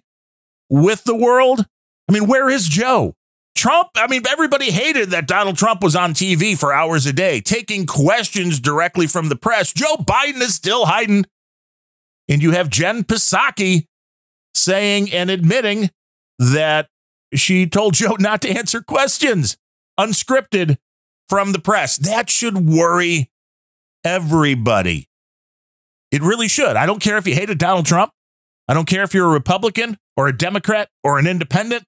with 0.71 1.03
the 1.05 1.15
world. 1.17 1.67
I 2.09 2.13
mean, 2.13 2.29
where 2.29 2.49
is 2.49 2.69
Joe? 2.69 3.15
Trump, 3.57 3.89
I 3.97 4.07
mean, 4.07 4.23
everybody 4.29 4.71
hated 4.71 5.11
that 5.11 5.27
Donald 5.27 5.57
Trump 5.57 5.83
was 5.83 5.97
on 5.97 6.15
TV 6.15 6.57
for 6.57 6.73
hours 6.73 7.07
a 7.07 7.13
day, 7.13 7.41
taking 7.41 7.85
questions 7.85 8.61
directly 8.61 9.09
from 9.09 9.29
the 9.29 9.35
press. 9.35 9.73
Joe 9.73 9.97
Biden 9.97 10.41
is 10.41 10.55
still 10.55 10.87
hiding. 10.87 11.25
And 12.29 12.43
you 12.43 12.53
have 12.53 12.71
Jen 12.71 13.03
Psaki 13.03 13.87
saying 14.55 15.13
and 15.13 15.31
admitting 15.31 15.91
that 16.39 16.89
she 17.35 17.67
told 17.67 17.95
Joe 17.95 18.17
not 18.19 18.43
to 18.43 18.51
answer 18.51 18.81
questions 18.81 19.57
unscripted 19.99 20.77
from 21.29 21.53
the 21.53 21.59
press. 21.59 21.97
That 21.97 22.31
should 22.31 22.69
worry 22.69 23.31
everybody. 24.05 25.09
It 26.13 26.23
really 26.23 26.49
should. 26.49 26.77
I 26.77 26.87
don't 26.87 27.03
care 27.03 27.17
if 27.17 27.27
you 27.27 27.35
hated 27.35 27.59
Donald 27.59 27.87
Trump. 27.87 28.13
I 28.69 28.75
don't 28.75 28.89
care 28.89 29.03
if 29.03 29.15
you're 29.15 29.29
a 29.29 29.33
Republican 29.33 29.99
or 30.17 30.29
a 30.29 30.37
Democrat 30.37 30.89
or 31.03 31.19
an 31.19 31.27
independent. 31.27 31.85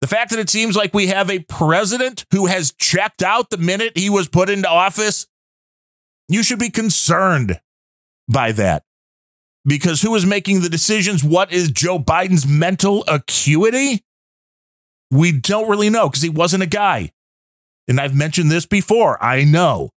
The 0.00 0.06
fact 0.06 0.30
that 0.30 0.38
it 0.38 0.50
seems 0.50 0.76
like 0.76 0.94
we 0.94 1.08
have 1.08 1.30
a 1.30 1.40
president 1.40 2.24
who 2.30 2.46
has 2.46 2.72
checked 2.72 3.22
out 3.22 3.50
the 3.50 3.56
minute 3.56 3.98
he 3.98 4.10
was 4.10 4.28
put 4.28 4.48
into 4.48 4.68
office, 4.68 5.26
you 6.28 6.42
should 6.42 6.60
be 6.60 6.70
concerned 6.70 7.60
by 8.28 8.52
that 8.52 8.84
because 9.68 10.00
who 10.00 10.14
is 10.14 10.24
making 10.24 10.62
the 10.62 10.70
decisions? 10.70 11.22
What 11.22 11.52
is 11.52 11.70
Joe 11.70 11.98
Biden's 11.98 12.46
mental 12.46 13.04
acuity? 13.06 14.02
We 15.10 15.30
don't 15.30 15.68
really 15.68 15.90
know 15.90 16.08
because 16.08 16.22
he 16.22 16.30
wasn't 16.30 16.62
a 16.62 16.66
guy. 16.66 17.12
And 17.86 18.00
I've 18.00 18.14
mentioned 18.14 18.50
this 18.50 18.66
before. 18.66 19.22
I 19.22 19.44
know 19.44 19.90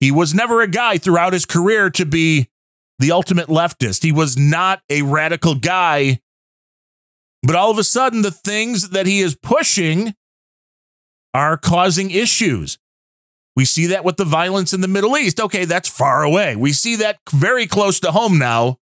he 0.00 0.10
was 0.10 0.34
never 0.34 0.62
a 0.62 0.68
guy 0.68 0.98
throughout 0.98 1.32
his 1.32 1.44
career 1.44 1.90
to 1.90 2.06
be 2.06 2.48
the 2.98 3.12
ultimate 3.12 3.48
leftist. 3.48 4.02
He 4.02 4.12
was 4.12 4.36
not 4.36 4.82
a 4.88 5.02
radical 5.02 5.56
guy. 5.56 6.20
But 7.42 7.56
all 7.56 7.70
of 7.70 7.78
a 7.78 7.84
sudden, 7.84 8.22
the 8.22 8.30
things 8.30 8.90
that 8.90 9.06
he 9.06 9.20
is 9.20 9.36
pushing 9.36 10.14
are 11.34 11.56
causing 11.56 12.10
issues. 12.10 12.78
We 13.54 13.64
see 13.64 13.86
that 13.86 14.04
with 14.04 14.16
the 14.16 14.24
violence 14.24 14.72
in 14.72 14.80
the 14.80 14.88
Middle 14.88 15.16
East. 15.16 15.40
Okay, 15.40 15.64
that's 15.64 15.88
far 15.88 16.22
away. 16.22 16.54
We 16.54 16.72
see 16.72 16.96
that 16.96 17.18
very 17.32 17.66
close 17.66 17.98
to 18.00 18.12
home 18.12 18.38
now 18.38 18.78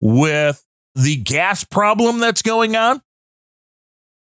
with 0.00 0.64
the 0.94 1.16
gas 1.16 1.64
problem 1.64 2.18
that's 2.18 2.42
going 2.42 2.76
on? 2.76 3.02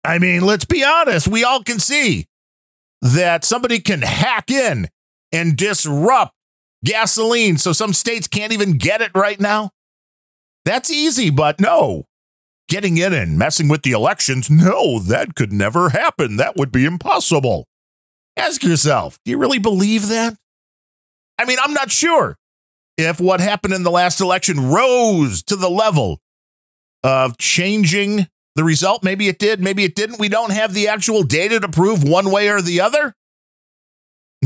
I 0.04 0.18
mean, 0.18 0.42
let's 0.42 0.64
be 0.64 0.84
honest. 0.84 1.28
We 1.28 1.44
all 1.44 1.62
can 1.62 1.78
see 1.78 2.26
that 3.00 3.44
somebody 3.44 3.78
can 3.78 4.02
hack 4.02 4.50
in 4.50 4.88
and 5.32 5.56
disrupt 5.56 6.34
gasoline 6.84 7.58
so 7.58 7.72
some 7.72 7.92
states 7.92 8.26
can't 8.26 8.52
even 8.52 8.78
get 8.78 9.00
it 9.00 9.12
right 9.14 9.40
now. 9.40 9.70
That's 10.64 10.90
easy, 10.90 11.30
but 11.30 11.60
no. 11.60 12.04
Getting 12.68 12.96
in 12.96 13.12
and 13.12 13.38
messing 13.38 13.68
with 13.68 13.82
the 13.82 13.92
elections, 13.92 14.48
no, 14.48 14.98
that 15.00 15.34
could 15.34 15.52
never 15.52 15.90
happen. 15.90 16.36
That 16.36 16.56
would 16.56 16.72
be 16.72 16.84
impossible. 16.84 17.66
Ask 18.36 18.62
yourself, 18.62 19.18
do 19.24 19.30
you 19.30 19.38
really 19.38 19.58
believe 19.58 20.08
that? 20.08 20.36
I 21.38 21.44
mean, 21.44 21.58
I'm 21.62 21.74
not 21.74 21.90
sure. 21.90 22.38
If 22.96 23.20
what 23.20 23.40
happened 23.40 23.74
in 23.74 23.82
the 23.82 23.90
last 23.90 24.20
election 24.20 24.70
rose 24.70 25.42
to 25.44 25.56
the 25.56 25.70
level 25.70 26.20
of 27.02 27.38
changing 27.38 28.26
the 28.54 28.64
result. 28.64 29.02
Maybe 29.02 29.28
it 29.28 29.38
did, 29.38 29.60
maybe 29.60 29.84
it 29.84 29.94
didn't. 29.94 30.18
We 30.18 30.28
don't 30.28 30.52
have 30.52 30.74
the 30.74 30.88
actual 30.88 31.22
data 31.22 31.60
to 31.60 31.68
prove 31.68 32.04
one 32.04 32.30
way 32.30 32.48
or 32.48 32.60
the 32.60 32.80
other. 32.80 33.14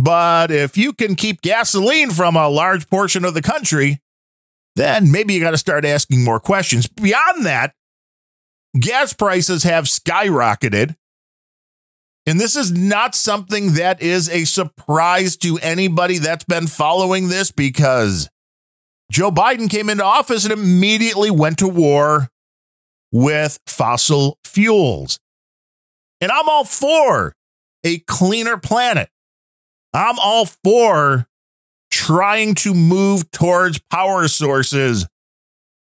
But 0.01 0.51
if 0.51 0.77
you 0.77 0.93
can 0.93 1.15
keep 1.15 1.41
gasoline 1.41 2.11
from 2.11 2.37
a 2.37 2.49
large 2.49 2.89
portion 2.89 3.25
of 3.25 3.35
the 3.35 3.43
country, 3.43 4.01
then 4.77 5.11
maybe 5.11 5.35
you 5.35 5.41
got 5.41 5.53
to 5.53 5.59
start 5.59 5.85
asking 5.85 6.23
more 6.23 6.39
questions. 6.39 6.87
Beyond 6.87 7.47
that, 7.47 7.73
gas 8.79 9.15
prices 9.15 9.63
have 9.63 9.85
skyrocketed. 9.85 10.97
And 12.27 12.39
this 12.39 12.57
is 12.57 12.73
not 12.73 13.15
something 13.15 13.75
that 13.75 14.03
is 14.03 14.29
a 14.29 14.45
surprise 14.45 15.37
to 15.39 15.59
anybody 15.63 16.19
that's 16.19 16.45
been 16.45 16.67
following 16.67 17.29
this 17.29 17.51
because 17.51 18.29
Joe 19.11 19.31
Biden 19.31 19.71
came 19.71 19.89
into 19.89 20.05
office 20.05 20.45
and 20.45 20.53
immediately 20.53 21.31
went 21.31 21.59
to 21.59 21.69
war 21.69 22.29
with 23.13 23.59
fossil 23.67 24.39
fuels. 24.45 25.19
And 26.21 26.31
I'm 26.33 26.49
all 26.49 26.65
for 26.65 27.35
a 27.85 27.99
cleaner 28.01 28.57
planet. 28.57 29.09
I'm 29.95 30.19
all 30.19 30.47
for 30.47 31.27
trying 31.91 32.55
to 32.55 32.75
move 32.75 33.31
towards 33.31 33.81
power 33.91 34.29
sources 34.29 35.07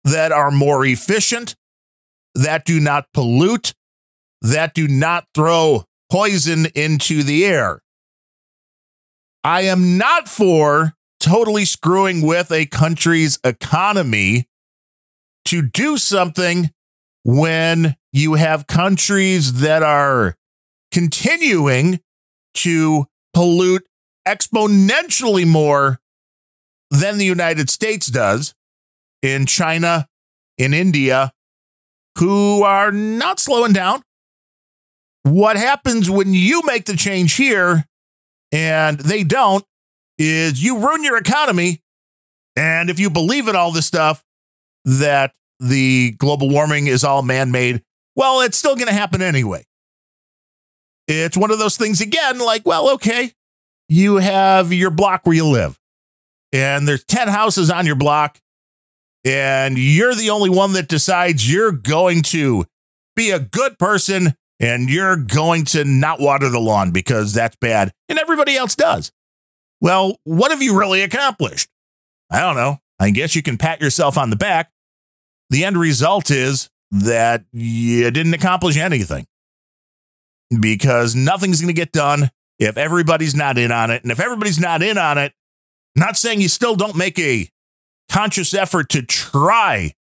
that 0.04 0.32
are 0.32 0.52
more 0.52 0.86
efficient, 0.86 1.56
that 2.36 2.66
do 2.66 2.80
not 2.80 3.08
pollute, 3.14 3.74
that 4.42 4.74
do 4.74 4.88
not 4.88 5.26
throw 5.36 5.84
poison 6.12 6.68
into 6.74 7.22
the 7.24 7.46
air. 7.46 7.82
I 9.44 9.62
am 9.62 9.98
not 9.98 10.28
for 10.28 10.94
totally 11.20 11.66
screwing 11.66 12.22
with 12.22 12.52
a 12.52 12.66
country's 12.66 13.40
economy 13.44 14.48
to 15.46 15.62
do 15.62 15.98
something 15.98 16.72
when 17.24 17.96
you 18.12 18.36
have 18.36 18.68
countries 18.68 19.62
that 19.62 19.84
are 19.84 20.36
continuing 20.92 22.00
to 22.54 23.06
pollute 23.34 23.86
exponentially 24.28 25.46
more 25.46 26.00
than 26.92 27.18
the 27.18 27.26
United 27.26 27.70
States 27.70 28.08
does 28.08 28.54
in 29.22 29.46
China, 29.46 30.08
in 30.58 30.74
India, 30.74 31.32
who 32.18 32.64
are 32.64 32.92
not 32.92 33.40
slowing 33.40 33.74
down. 33.74 34.02
What 35.24 35.58
happens 35.58 36.10
when 36.10 36.34
you 36.34 36.62
make 36.64 36.86
the 36.86 36.96
change 36.96 37.36
here 37.36 37.86
and 38.52 39.00
they 39.00 39.24
don't 39.24 39.64
is 40.20 40.62
you 40.62 40.78
ruin 40.78 41.04
your 41.04 41.18
economy. 41.18 41.82
And 42.56 42.90
if 42.90 43.00
you 43.00 43.10
believe 43.10 43.48
in 43.48 43.56
all 43.56 43.72
this 43.72 43.86
stuff 43.86 44.24
that 44.86 45.34
the 45.60 46.12
global 46.12 46.50
warming 46.50 46.88
is 46.88 47.04
all 47.04 47.24
man 47.24 47.52
made, 47.52 47.82
well, 48.16 48.42
it's 48.42 48.58
still 48.58 48.76
going 48.76 48.88
to 48.88 48.94
happen 48.94 49.22
anyway. 49.22 49.66
It's 51.08 51.38
one 51.38 51.52
of 51.52 51.58
those 51.58 51.78
things 51.78 52.02
again, 52.02 52.38
like, 52.38 52.66
well, 52.66 52.92
okay, 52.92 53.32
you 53.88 54.18
have 54.18 54.72
your 54.72 54.92
block 54.92 55.26
where 55.26 55.36
you 55.36 55.46
live, 55.46 55.80
and 56.54 56.88
there's 56.88 57.04
10 57.06 57.30
houses 57.30 57.72
on 57.72 57.88
your 57.88 57.96
block, 57.96 58.40
and 59.26 59.78
you're 59.78 60.14
the 60.14 60.30
only 60.30 60.52
one 60.52 60.74
that 60.74 60.88
decides 60.88 61.52
you're 61.52 61.72
going 61.72 62.22
to 62.24 62.66
be 63.16 63.32
a 63.32 63.40
good 63.40 63.80
person 63.80 64.36
and 64.60 64.90
you're 64.90 65.16
going 65.16 65.66
to 65.66 65.84
not 65.84 66.20
water 66.20 66.50
the 66.50 66.60
lawn 66.60 66.92
because 66.92 67.34
that's 67.34 67.56
bad, 67.56 67.92
and 68.08 68.20
everybody 68.20 68.56
else 68.56 68.76
does. 68.76 69.12
Well, 69.82 70.18
what 70.24 70.52
have 70.52 70.62
you 70.62 70.78
really 70.78 71.02
accomplished? 71.02 71.70
I 72.30 72.42
don't 72.42 72.56
know. 72.56 72.78
I 73.00 73.12
guess 73.12 73.36
you 73.36 73.42
can 73.42 73.58
pat 73.58 73.82
yourself 73.82 74.18
on 74.18 74.30
the 74.30 74.36
back. 74.36 74.72
The 75.50 75.64
end 75.66 75.78
result 75.78 76.30
is 76.30 76.70
that 76.92 77.46
you 77.54 78.10
didn't 78.12 78.34
accomplish 78.34 78.78
anything 78.78 79.26
because 80.60 81.16
nothing's 81.16 81.62
going 81.62 81.74
to 81.74 81.80
get 81.80 81.92
done 81.92 82.30
if 82.60 82.78
everybody's 82.78 83.36
not 83.36 83.58
in 83.58 83.72
on 83.72 83.90
it. 83.90 84.04
And 84.04 84.12
if 84.12 84.20
everybody's 84.20 84.60
not 84.60 84.82
in 84.84 84.98
on 84.98 85.18
it, 85.18 85.34
not 85.96 86.18
saying 86.18 86.42
you 86.42 86.50
still 86.50 86.76
don't 86.76 86.96
make 86.96 87.18
a 87.20 87.50
conscious 88.10 88.54
effort 88.54 88.90
to 88.90 89.02
try 89.02 89.94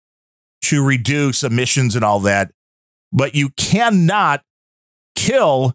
to 0.62 0.84
reduce 0.84 1.44
emissions 1.44 1.94
and 1.94 2.04
all 2.04 2.20
that, 2.20 2.52
but 3.12 3.34
you 3.34 3.50
cannot 3.50 4.42
kill 5.14 5.74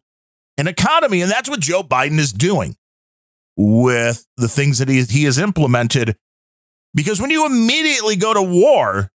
an 0.57 0.67
economy. 0.67 1.21
And 1.21 1.31
that's 1.31 1.49
what 1.49 1.61
Joe 1.61 1.83
Biden 1.83 2.19
is 2.19 2.33
doing 2.33 2.75
with 3.55 4.25
the 4.37 4.47
things 4.47 4.79
that 4.79 4.89
he, 4.89 5.03
he 5.03 5.23
has 5.25 5.37
implemented. 5.37 6.15
Because 6.93 7.21
when 7.21 7.29
you 7.29 7.45
immediately 7.45 8.15
go 8.15 8.33
to 8.33 8.41
war 8.41 9.11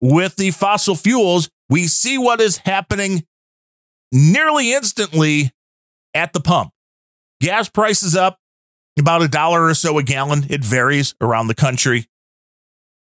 with 0.00 0.36
the 0.36 0.50
fossil 0.50 0.94
fuels, 0.94 1.50
we 1.68 1.86
see 1.86 2.18
what 2.18 2.40
is 2.40 2.58
happening 2.58 3.24
nearly 4.12 4.72
instantly 4.72 5.52
at 6.14 6.32
the 6.32 6.40
pump. 6.40 6.70
Gas 7.40 7.68
prices 7.68 8.16
up 8.16 8.38
about 8.98 9.22
a 9.22 9.28
dollar 9.28 9.64
or 9.64 9.74
so 9.74 9.98
a 9.98 10.02
gallon. 10.02 10.46
It 10.48 10.64
varies 10.64 11.14
around 11.20 11.48
the 11.48 11.54
country. 11.54 12.06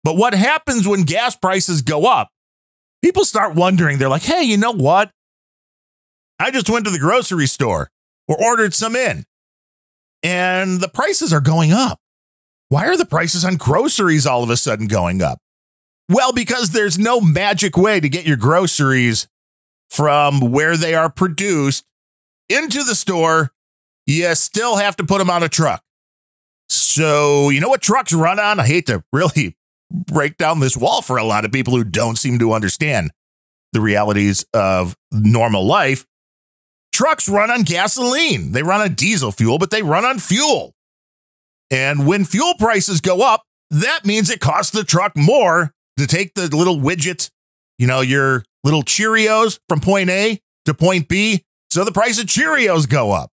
But 0.04 0.18
what 0.18 0.34
happens 0.34 0.88
when 0.88 1.04
gas 1.04 1.36
prices 1.36 1.82
go 1.82 2.06
up? 2.06 2.30
People 3.02 3.24
start 3.24 3.56
wondering. 3.56 3.98
They're 3.98 4.10
like, 4.10 4.24
hey, 4.24 4.44
you 4.44 4.58
know 4.58 4.74
what? 4.74 5.12
I 6.38 6.52
just 6.52 6.70
went 6.70 6.86
to 6.86 6.92
the 6.92 7.00
grocery 7.00 7.48
store 7.48 7.92
or 8.28 8.42
ordered 8.42 8.74
some 8.74 8.96
in 8.96 9.26
and 10.24 10.80
the 10.80 10.90
prices 10.90 11.34
are 11.34 11.42
going 11.42 11.72
up. 11.72 12.00
Why 12.70 12.88
are 12.88 12.98
the 12.98 13.06
prices 13.06 13.44
on 13.44 13.56
groceries 13.56 14.26
all 14.28 14.44
of 14.44 14.50
a 14.50 14.58
sudden 14.58 14.88
going 14.88 15.22
up? 15.22 15.40
Well, 16.08 16.34
because 16.34 16.72
there's 16.72 16.98
no 16.98 17.22
magic 17.22 17.78
way 17.78 18.00
to 18.00 18.10
get 18.10 18.26
your 18.26 18.38
groceries 18.38 19.28
from 19.90 20.40
where 20.52 20.78
they 20.78 20.94
are 20.96 21.10
produced 21.10 21.86
into 22.50 22.84
the 22.84 22.96
store. 22.96 23.52
You 24.06 24.34
still 24.36 24.78
have 24.78 24.96
to 24.98 25.04
put 25.04 25.20
them 25.20 25.30
on 25.30 25.44
a 25.44 25.50
truck. 25.50 25.84
So, 26.68 27.50
you 27.50 27.60
know 27.60 27.70
what 27.70 27.82
trucks 27.82 28.14
run 28.14 28.40
on? 28.40 28.60
I 28.60 28.66
hate 28.66 28.88
to 28.88 29.04
really 29.12 29.56
break 29.92 30.38
down 30.38 30.60
this 30.60 30.78
wall 30.78 31.02
for 31.02 31.18
a 31.18 31.24
lot 31.24 31.46
of 31.46 31.52
people 31.52 31.76
who 31.76 31.84
don't 31.84 32.18
seem 32.18 32.40
to 32.40 32.54
understand 32.54 33.12
the 33.74 33.82
realities 33.82 34.46
of 34.54 34.96
normal 35.12 35.66
life. 35.66 36.06
Trucks 37.00 37.30
run 37.30 37.50
on 37.50 37.62
gasoline. 37.62 38.52
They 38.52 38.62
run 38.62 38.82
on 38.82 38.94
diesel 38.94 39.32
fuel, 39.32 39.58
but 39.58 39.72
they 39.72 39.82
run 39.82 40.04
on 40.04 40.20
fuel. 40.20 40.76
And 41.72 42.06
when 42.06 42.26
fuel 42.26 42.56
prices 42.60 43.00
go 43.00 43.22
up, 43.22 43.44
that 43.70 44.02
means 44.04 44.30
it 44.30 44.42
costs 44.42 44.74
the 44.74 44.84
truck 44.84 45.16
more 45.16 45.72
to 45.98 46.06
take 46.06 46.34
the 46.34 46.54
little 46.54 46.76
widget, 46.76 47.32
you 47.78 47.88
know, 47.88 48.02
your 48.02 48.44
little 48.66 48.84
Cheerios 48.84 49.62
from 49.70 49.80
point 49.80 50.10
A 50.10 50.42
to 50.66 50.74
point 50.74 51.08
B. 51.08 51.46
So 51.72 51.86
the 51.86 51.94
price 51.94 52.20
of 52.20 52.26
Cheerios 52.26 52.90
go 52.90 53.14
up. 53.14 53.32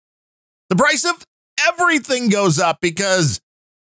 The 0.68 0.74
price 0.74 1.04
of 1.04 1.24
everything 1.68 2.30
goes 2.30 2.58
up 2.58 2.78
because 2.80 3.40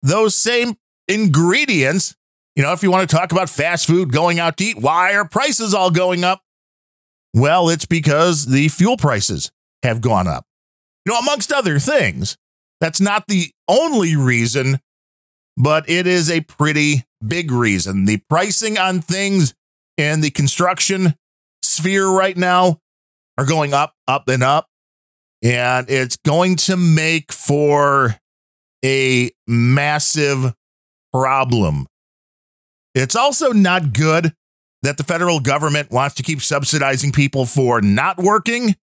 those 0.02 0.34
same 0.34 0.78
ingredients, 1.06 2.16
you 2.56 2.64
know, 2.64 2.72
if 2.72 2.82
you 2.82 2.90
want 2.90 3.08
to 3.08 3.16
talk 3.16 3.30
about 3.30 3.48
fast 3.48 3.86
food 3.86 4.10
going 4.10 4.40
out 4.40 4.56
to 4.56 4.64
eat, 4.64 4.78
why 4.80 5.14
are 5.14 5.28
prices 5.28 5.74
all 5.74 5.92
going 5.92 6.24
up? 6.24 6.42
Well, 7.32 7.68
it's 7.68 7.86
because 7.86 8.46
the 8.46 8.66
fuel 8.66 8.96
prices 8.96 9.52
have 9.82 10.00
gone 10.00 10.26
up. 10.26 10.44
You 11.04 11.12
know, 11.12 11.18
amongst 11.18 11.52
other 11.52 11.78
things, 11.78 12.36
that's 12.80 13.00
not 13.00 13.26
the 13.26 13.50
only 13.68 14.16
reason, 14.16 14.80
but 15.56 15.88
it 15.88 16.06
is 16.06 16.30
a 16.30 16.40
pretty 16.42 17.04
big 17.26 17.50
reason. 17.50 18.04
The 18.04 18.18
pricing 18.28 18.78
on 18.78 19.00
things 19.00 19.54
in 19.96 20.20
the 20.20 20.30
construction 20.30 21.14
sphere 21.62 22.08
right 22.08 22.36
now 22.36 22.78
are 23.38 23.46
going 23.46 23.74
up, 23.74 23.94
up, 24.08 24.28
and 24.28 24.42
up. 24.42 24.66
And 25.42 25.88
it's 25.88 26.16
going 26.16 26.56
to 26.56 26.76
make 26.76 27.32
for 27.32 28.16
a 28.84 29.30
massive 29.46 30.54
problem. 31.12 31.86
It's 32.94 33.16
also 33.16 33.52
not 33.52 33.92
good 33.92 34.34
that 34.82 34.96
the 34.96 35.04
federal 35.04 35.40
government 35.40 35.90
wants 35.90 36.16
to 36.16 36.22
keep 36.22 36.40
subsidizing 36.40 37.12
people 37.12 37.46
for 37.46 37.80
not 37.80 38.18
working 38.18 38.74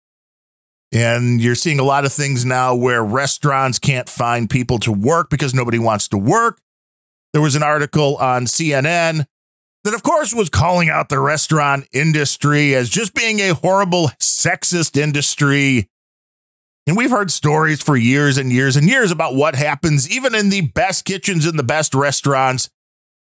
and 0.91 1.41
you're 1.41 1.55
seeing 1.55 1.79
a 1.79 1.83
lot 1.83 2.05
of 2.05 2.13
things 2.13 2.45
now 2.45 2.73
where 2.75 3.03
restaurants 3.03 3.79
can't 3.79 4.07
find 4.07 4.49
people 4.49 4.79
to 4.79 4.91
work 4.91 5.29
because 5.29 5.53
nobody 5.53 5.79
wants 5.79 6.07
to 6.09 6.17
work. 6.17 6.59
There 7.33 7.41
was 7.41 7.55
an 7.55 7.63
article 7.63 8.15
on 8.17 8.45
CNN 8.45 9.25
that, 9.83 9.93
of 9.93 10.03
course, 10.03 10.33
was 10.33 10.49
calling 10.49 10.89
out 10.89 11.09
the 11.09 11.19
restaurant 11.19 11.87
industry 11.91 12.73
as 12.73 12.89
just 12.89 13.13
being 13.13 13.39
a 13.39 13.53
horrible 13.53 14.09
sexist 14.19 15.01
industry. 15.01 15.89
And 16.87 16.95
we've 16.95 17.11
heard 17.11 17.31
stories 17.31 17.81
for 17.81 17.97
years 17.97 18.37
and 18.37 18.51
years 18.51 18.77
and 18.77 18.87
years 18.87 19.11
about 19.11 19.35
what 19.35 19.55
happens 19.55 20.09
even 20.09 20.33
in 20.33 20.49
the 20.49 20.61
best 20.61 21.03
kitchens 21.03 21.45
in 21.45 21.57
the 21.57 21.63
best 21.63 21.93
restaurants. 21.93 22.69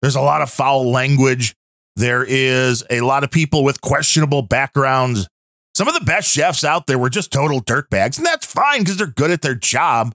There's 0.01 0.17
a 0.17 0.21
lot 0.21 0.41
of 0.41 0.49
foul 0.49 0.91
language. 0.91 1.55
There 1.95 2.25
is 2.27 2.83
a 2.89 3.01
lot 3.01 3.23
of 3.23 3.31
people 3.31 3.63
with 3.63 3.79
questionable 3.79 4.41
backgrounds 4.41 5.29
some 5.75 5.87
of 5.87 5.93
the 5.93 6.05
best 6.05 6.29
chefs 6.29 6.63
out 6.63 6.87
there 6.87 6.99
were 6.99 7.09
just 7.09 7.31
total 7.31 7.61
dirtbags, 7.61 8.17
and 8.17 8.25
that's 8.25 8.45
fine 8.45 8.79
because 8.79 8.97
they're 8.97 9.07
good 9.07 9.31
at 9.31 9.41
their 9.41 9.55
job. 9.55 10.13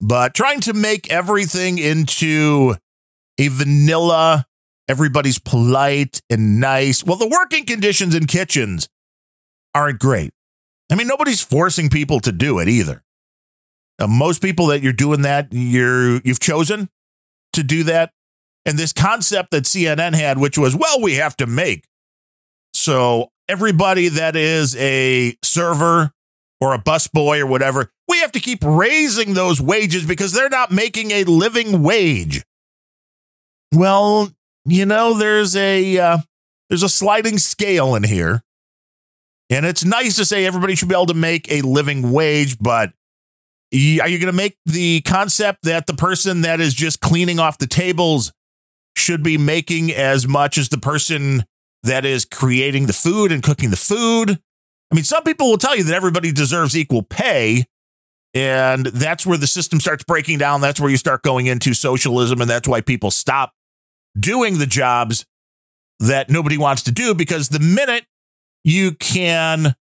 But 0.00 0.34
trying 0.34 0.60
to 0.62 0.72
make 0.72 1.10
everything 1.10 1.78
into 1.78 2.74
a 3.38 3.48
vanilla, 3.48 4.46
everybody's 4.88 5.38
polite 5.38 6.20
and 6.28 6.60
nice. 6.60 7.04
Well, 7.04 7.16
the 7.16 7.28
working 7.28 7.64
conditions 7.64 8.14
in 8.14 8.26
kitchens 8.26 8.88
aren't 9.74 9.98
great. 9.98 10.32
I 10.90 10.94
mean, 10.94 11.06
nobody's 11.06 11.40
forcing 11.40 11.88
people 11.88 12.20
to 12.20 12.32
do 12.32 12.58
it 12.58 12.68
either. 12.68 13.02
Uh, 13.98 14.06
most 14.06 14.42
people 14.42 14.66
that 14.66 14.82
you're 14.82 14.92
doing 14.92 15.22
that, 15.22 15.48
you're 15.50 16.20
you've 16.20 16.40
chosen 16.40 16.88
to 17.52 17.62
do 17.62 17.84
that. 17.84 18.12
And 18.64 18.78
this 18.78 18.92
concept 18.92 19.50
that 19.50 19.64
CNN 19.64 20.14
had, 20.14 20.38
which 20.38 20.56
was, 20.56 20.76
well, 20.76 21.00
we 21.00 21.14
have 21.14 21.36
to 21.38 21.46
make. 21.46 21.86
So 22.74 23.31
everybody 23.52 24.08
that 24.08 24.34
is 24.34 24.74
a 24.76 25.36
server 25.42 26.10
or 26.58 26.72
a 26.72 26.78
busboy 26.78 27.38
or 27.40 27.46
whatever, 27.46 27.90
we 28.08 28.18
have 28.20 28.32
to 28.32 28.40
keep 28.40 28.60
raising 28.64 29.34
those 29.34 29.60
wages 29.60 30.06
because 30.06 30.32
they're 30.32 30.48
not 30.48 30.72
making 30.72 31.10
a 31.10 31.24
living 31.24 31.82
wage. 31.82 32.42
Well, 33.74 34.30
you 34.64 34.86
know, 34.86 35.18
there's 35.18 35.54
a 35.54 35.98
uh, 35.98 36.18
there's 36.70 36.82
a 36.82 36.88
sliding 36.88 37.36
scale 37.36 37.94
in 37.94 38.04
here. 38.04 38.42
And 39.50 39.66
it's 39.66 39.84
nice 39.84 40.16
to 40.16 40.24
say 40.24 40.46
everybody 40.46 40.74
should 40.74 40.88
be 40.88 40.94
able 40.94 41.06
to 41.06 41.14
make 41.14 41.52
a 41.52 41.60
living 41.60 42.10
wage, 42.10 42.58
but 42.58 42.88
are 43.74 43.76
you 44.08 44.18
going 44.18 44.20
to 44.20 44.32
make 44.32 44.56
the 44.64 45.02
concept 45.02 45.64
that 45.64 45.86
the 45.86 45.94
person 45.94 46.40
that 46.40 46.58
is 46.58 46.72
just 46.72 47.00
cleaning 47.00 47.38
off 47.38 47.58
the 47.58 47.66
tables 47.66 48.32
should 48.96 49.22
be 49.22 49.36
making 49.36 49.92
as 49.92 50.26
much 50.26 50.56
as 50.56 50.70
the 50.70 50.78
person 50.78 51.44
that 51.82 52.04
is 52.04 52.24
creating 52.24 52.86
the 52.86 52.92
food 52.92 53.32
and 53.32 53.42
cooking 53.42 53.70
the 53.70 53.76
food? 53.76 54.38
I 54.90 54.94
mean, 54.94 55.04
some 55.04 55.24
people 55.24 55.50
will 55.50 55.58
tell 55.58 55.76
you 55.76 55.84
that 55.84 55.94
everybody 55.94 56.32
deserves 56.32 56.76
equal 56.76 57.02
pay. 57.02 57.64
And 58.34 58.86
that's 58.86 59.26
where 59.26 59.38
the 59.38 59.46
system 59.46 59.80
starts 59.80 60.04
breaking 60.04 60.38
down. 60.38 60.60
That's 60.60 60.80
where 60.80 60.90
you 60.90 60.96
start 60.96 61.22
going 61.22 61.46
into 61.46 61.74
socialism. 61.74 62.40
And 62.40 62.48
that's 62.48 62.68
why 62.68 62.80
people 62.80 63.10
stop 63.10 63.52
doing 64.18 64.58
the 64.58 64.66
jobs 64.66 65.26
that 66.00 66.30
nobody 66.30 66.58
wants 66.58 66.82
to 66.84 66.92
do 66.92 67.14
because 67.14 67.48
the 67.48 67.60
minute 67.60 68.04
you 68.64 68.92
can 68.92 69.74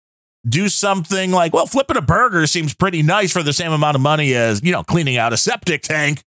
do 0.49 0.69
something 0.69 1.33
like, 1.33 1.53
well, 1.53 1.67
flipping 1.67 1.97
a 1.97 2.03
burger 2.03 2.47
seems 2.47 2.75
pretty 2.75 3.03
nice 3.03 3.33
for 3.33 3.43
the 3.43 3.53
same 3.53 3.73
amount 3.73 3.95
of 3.95 4.01
money 4.01 4.35
as, 4.35 4.63
you 4.63 4.73
know, 4.73 4.83
cleaning 4.83 5.17
out 5.17 5.33
a 5.33 5.37
septic 5.37 5.83
tank 5.83 6.23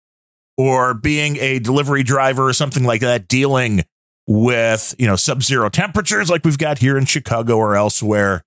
or 0.57 0.93
being 0.93 1.37
a 1.37 1.59
delivery 1.59 2.03
driver 2.03 2.47
or 2.47 2.53
something 2.53 2.83
like 2.83 3.01
that, 3.01 3.27
dealing 3.27 3.83
with, 4.29 4.93
you 4.99 5.07
know, 5.07 5.15
sub 5.15 5.41
zero 5.41 5.69
temperatures 5.69 6.29
like 6.29 6.45
we've 6.45 6.59
got 6.59 6.77
here 6.77 6.99
in 6.99 7.05
Chicago 7.05 7.57
or 7.57 7.75
elsewhere. 7.75 8.43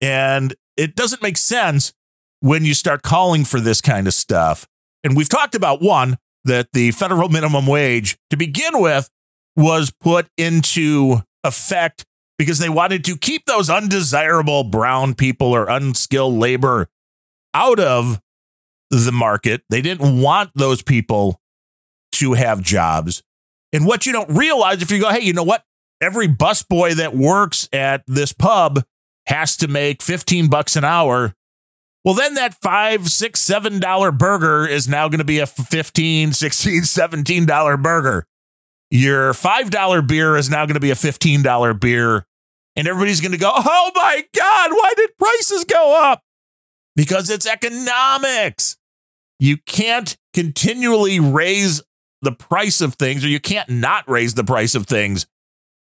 And 0.00 0.54
it 0.76 0.94
doesn't 0.94 1.20
make 1.20 1.36
sense 1.36 1.92
when 2.38 2.64
you 2.64 2.74
start 2.74 3.02
calling 3.02 3.44
for 3.44 3.58
this 3.58 3.80
kind 3.80 4.06
of 4.06 4.14
stuff. 4.14 4.68
And 5.02 5.16
we've 5.16 5.28
talked 5.28 5.56
about 5.56 5.82
one, 5.82 6.16
that 6.44 6.68
the 6.72 6.92
federal 6.92 7.28
minimum 7.28 7.66
wage 7.66 8.16
to 8.30 8.36
begin 8.36 8.80
with 8.80 9.10
was 9.56 9.90
put 9.90 10.28
into 10.38 11.22
effect 11.42 12.06
because 12.38 12.60
they 12.60 12.68
wanted 12.68 13.04
to 13.04 13.16
keep 13.16 13.46
those 13.46 13.68
undesirable 13.68 14.62
brown 14.62 15.14
people 15.14 15.48
or 15.48 15.68
unskilled 15.68 16.34
labor 16.34 16.88
out 17.52 17.80
of 17.80 18.20
the 18.90 19.10
market. 19.10 19.62
They 19.68 19.82
didn't 19.82 20.22
want 20.22 20.52
those 20.54 20.82
people 20.82 21.40
to 22.12 22.34
have 22.34 22.62
jobs. 22.62 23.24
And 23.72 23.86
what 23.86 24.06
you 24.06 24.12
don't 24.12 24.30
realize 24.30 24.82
if 24.82 24.90
you 24.90 25.00
go, 25.00 25.10
hey, 25.10 25.20
you 25.20 25.32
know 25.32 25.42
what? 25.42 25.64
Every 26.00 26.28
busboy 26.28 26.94
that 26.94 27.14
works 27.14 27.68
at 27.72 28.02
this 28.06 28.32
pub 28.32 28.84
has 29.26 29.56
to 29.58 29.68
make 29.68 30.02
15 30.02 30.48
bucks 30.48 30.76
an 30.76 30.84
hour. 30.84 31.34
Well, 32.04 32.14
then 32.14 32.34
that 32.34 32.54
five, 32.54 33.08
six, 33.08 33.40
seven 33.40 33.80
dollar 33.80 34.10
burger 34.12 34.66
is 34.66 34.88
now 34.88 35.08
going 35.08 35.18
to 35.18 35.24
be 35.24 35.40
a 35.40 35.46
15, 35.46 36.32
16, 36.32 36.82
17 36.84 37.46
dollar 37.46 37.76
burger. 37.76 38.26
Your 38.90 39.32
$5 39.34 40.06
beer 40.08 40.36
is 40.36 40.48
now 40.48 40.64
going 40.64 40.74
to 40.74 40.80
be 40.80 40.90
a 40.90 40.94
$15 40.94 41.78
beer. 41.80 42.24
And 42.74 42.88
everybody's 42.88 43.20
going 43.20 43.32
to 43.32 43.38
go, 43.38 43.50
oh 43.54 43.90
my 43.94 44.24
God, 44.34 44.70
why 44.70 44.92
did 44.96 45.10
prices 45.18 45.64
go 45.64 46.02
up? 46.02 46.22
Because 46.96 47.28
it's 47.28 47.46
economics. 47.46 48.76
You 49.38 49.58
can't 49.66 50.16
continually 50.32 51.20
raise 51.20 51.82
the 52.22 52.32
price 52.32 52.80
of 52.80 52.94
things, 52.94 53.24
or 53.24 53.28
you 53.28 53.40
can't 53.40 53.68
not 53.68 54.08
raise 54.08 54.34
the 54.34 54.44
price 54.44 54.74
of 54.74 54.86
things 54.86 55.26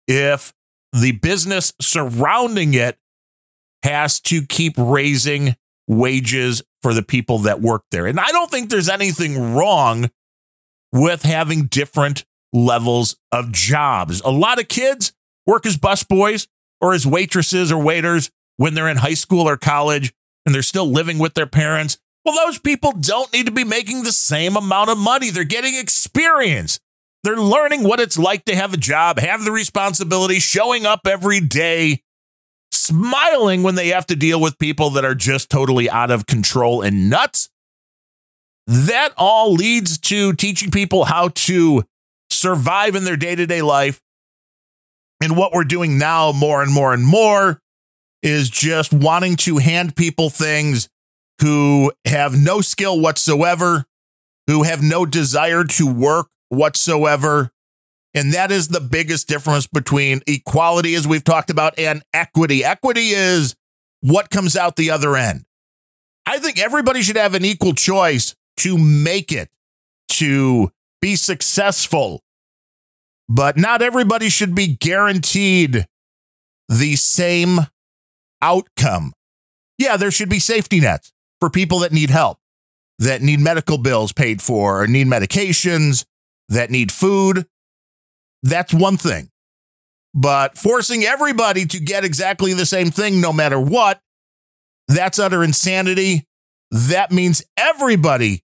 if 0.08 0.54
the 0.94 1.12
business 1.13 1.74
surrounding 1.80 2.74
it 2.74 2.98
has 3.84 4.20
to 4.20 4.46
keep 4.46 4.74
raising 4.78 5.56
wages 5.88 6.62
for 6.82 6.94
the 6.94 7.02
people 7.02 7.39
that 7.39 7.62
work 7.62 7.84
there. 7.92 8.06
And 8.06 8.20
I 8.20 8.28
don't 8.32 8.50
think 8.50 8.70
there's 8.70 8.89
anything 8.89 9.54
wrong 9.54 10.10
with 10.92 11.24
having 11.24 11.65
different 11.65 12.26
levels 12.54 13.18
of 13.32 13.52
jobs. 13.52 14.22
A 14.22 14.32
lot 14.32 14.60
of 14.60 14.68
kids 14.68 15.13
work 15.46 15.65
as 15.65 15.78
busboys 15.78 16.48
or 16.82 16.94
as 16.94 17.06
waitresses 17.06 17.72
or 17.72 17.82
waiters 17.82 18.32
when 18.58 18.74
they're 18.74 18.89
in 18.89 18.98
high 18.98 19.13
school 19.13 19.48
or 19.48 19.58
college 19.58 20.13
and 20.46 20.54
they're 20.54 20.62
still 20.62 20.89
living 20.89 21.20
with 21.20 21.34
their 21.34 21.48
parents. 21.48 21.98
Well, 22.30 22.46
those 22.46 22.60
people 22.60 22.92
don't 22.92 23.34
need 23.34 23.48
to 23.48 23.52
be 23.52 23.63
making 23.63 24.04
the 24.04 24.12
same 24.12 24.56
amount 24.56 24.92
of 24.92 25.00
money. 25.00 25.32
They're 25.32 25.44
getting 25.44 25.76
experience. 25.76 26.80
They're 27.24 27.36
learning 27.36 27.84
what 27.84 28.00
it's 28.00 28.20
like 28.20 28.46
to 28.46 28.56
have 28.56 28.72
a 28.72 28.78
job, 28.78 29.18
have 29.18 29.44
the 29.44 29.52
responsibility, 29.52 30.39
showing 30.39 30.86
up 30.86 31.08
every 31.08 31.39
day, 31.39 32.04
smiling 32.72 33.63
when 33.63 33.74
they 33.74 33.88
have 33.88 34.06
to 34.08 34.15
deal 34.15 34.39
with 34.39 34.60
people 34.60 34.92
that 34.92 35.04
are 35.04 35.15
just 35.15 35.50
totally 35.50 35.89
out 35.89 36.12
of 36.12 36.28
control 36.28 36.84
and 36.84 37.10
nuts. 37.10 37.50
That 38.68 39.10
all 39.18 39.52
leads 39.52 39.98
to 39.98 40.34
teaching 40.34 40.70
people 40.70 41.06
how 41.06 41.30
to 41.30 41.84
survive 42.30 42.94
in 42.94 43.06
their 43.06 43.18
day 43.18 43.34
to 43.34 43.48
day 43.48 43.63
life. 43.63 44.00
And 45.20 45.36
what 45.36 45.52
we're 45.52 45.63
doing 45.63 45.98
now 45.98 46.32
more 46.32 46.62
and 46.62 46.72
more 46.72 46.94
and 46.94 47.04
more 47.04 47.60
is 48.22 48.52
just 48.52 48.94
wanting 48.94 49.36
to 49.38 49.58
hand 49.58 49.96
people 49.96 50.30
things 50.30 50.89
who 51.41 51.91
have 52.06 52.38
no 52.38 52.62
skill 52.62 52.99
whatsoever, 52.99 53.86
who 54.47 54.63
have 54.63 54.82
no 54.82 55.06
desire 55.06 55.63
to 55.63 55.91
work 55.91 56.28
whatsoever. 56.49 57.52
And 58.13 58.34
that 58.34 58.52
is 58.52 58.69
the 58.69 58.82
biggest 58.82 59.28
difference 59.28 59.67
between 59.67 60.21
equality, 60.28 60.95
as 60.95 61.08
we've 61.08 61.23
talked 61.23 61.49
about, 61.49 61.78
and 61.78 62.02
equity. 62.13 62.63
Equity 62.63 63.10
is 63.10 63.56
what 64.02 64.30
comes 64.30 64.58
out 64.58 64.75
the 64.75 64.91
other 64.91 65.15
end. 65.15 65.45
I 66.25 66.39
think 66.39 66.60
everybody 66.60 67.02
should 67.02 67.15
have 67.15 67.36
an 67.36 67.45
equal 67.45 67.73
choice 67.73 68.36
to 68.58 68.78
make 68.78 69.32
it, 69.32 69.49
to 70.10 70.71
be 71.02 71.15
successful, 71.15 72.21
but 73.28 73.58
not 73.58 73.82
everybody 73.82 74.30
should 74.30 74.56
be 74.56 74.67
guaranteed 74.67 75.86
the 76.67 76.95
same 76.95 77.60
outcome. 78.41 79.13
Yeah, 79.78 79.97
there 79.97 80.12
should 80.12 80.30
be 80.30 80.39
safety 80.39 80.80
nets 80.80 81.13
for 81.39 81.49
people 81.49 81.80
that 81.80 81.91
need 81.91 82.10
help, 82.10 82.39
that 82.99 83.21
need 83.21 83.39
medical 83.39 83.78
bills 83.78 84.12
paid 84.12 84.41
for, 84.41 84.84
or 84.84 84.88
need 84.88 85.08
medications, 85.08 86.06
that 86.49 86.69
need 86.69 86.91
food. 86.91 87.45
That's 88.43 88.73
one 88.73 88.97
thing. 88.97 89.30
But 90.13 90.58
forcing 90.58 91.04
everybody 91.04 91.65
to 91.65 91.80
get 91.80 92.04
exactly 92.04 92.54
the 92.54 92.65
same 92.65 92.89
thing, 92.91 93.21
no 93.21 93.32
matter 93.32 93.60
what, 93.60 94.02
that's 94.88 95.19
utter 95.19 95.43
insanity. 95.43 96.25
That 96.71 97.12
means 97.12 97.43
everybody 97.58 98.43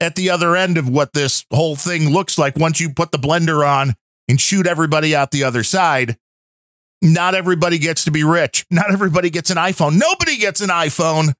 at 0.00 0.16
the 0.16 0.30
other 0.30 0.56
end 0.56 0.78
of 0.78 0.88
what 0.88 1.12
this 1.12 1.44
whole 1.52 1.76
thing 1.76 2.10
looks 2.10 2.38
like 2.38 2.56
once 2.56 2.80
you 2.80 2.90
put 2.90 3.12
the 3.12 3.18
blender 3.18 3.66
on 3.66 3.94
and 4.28 4.40
shoot 4.40 4.66
everybody 4.66 5.14
out 5.14 5.30
the 5.30 5.44
other 5.44 5.62
side. 5.62 6.16
Not 7.02 7.34
everybody 7.34 7.78
gets 7.78 8.04
to 8.04 8.10
be 8.10 8.24
rich. 8.24 8.64
Not 8.70 8.90
everybody 8.92 9.30
gets 9.30 9.50
an 9.50 9.56
iPhone. 9.56 9.98
Nobody 9.98 10.36
gets 10.36 10.60
an 10.60 10.68
iPhone. 10.68 11.34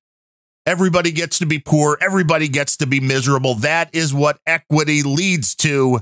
Everybody 0.67 1.11
gets 1.11 1.39
to 1.39 1.47
be 1.47 1.59
poor. 1.59 1.99
Everybody 2.01 2.49
gets 2.49 2.77
to 2.79 2.87
be 2.87 3.01
miserable. 3.01 3.55
That 3.57 3.95
is 3.95 4.13
what 4.13 4.39
equity 4.47 5.03
leads 5.03 5.55
to. 5.57 6.01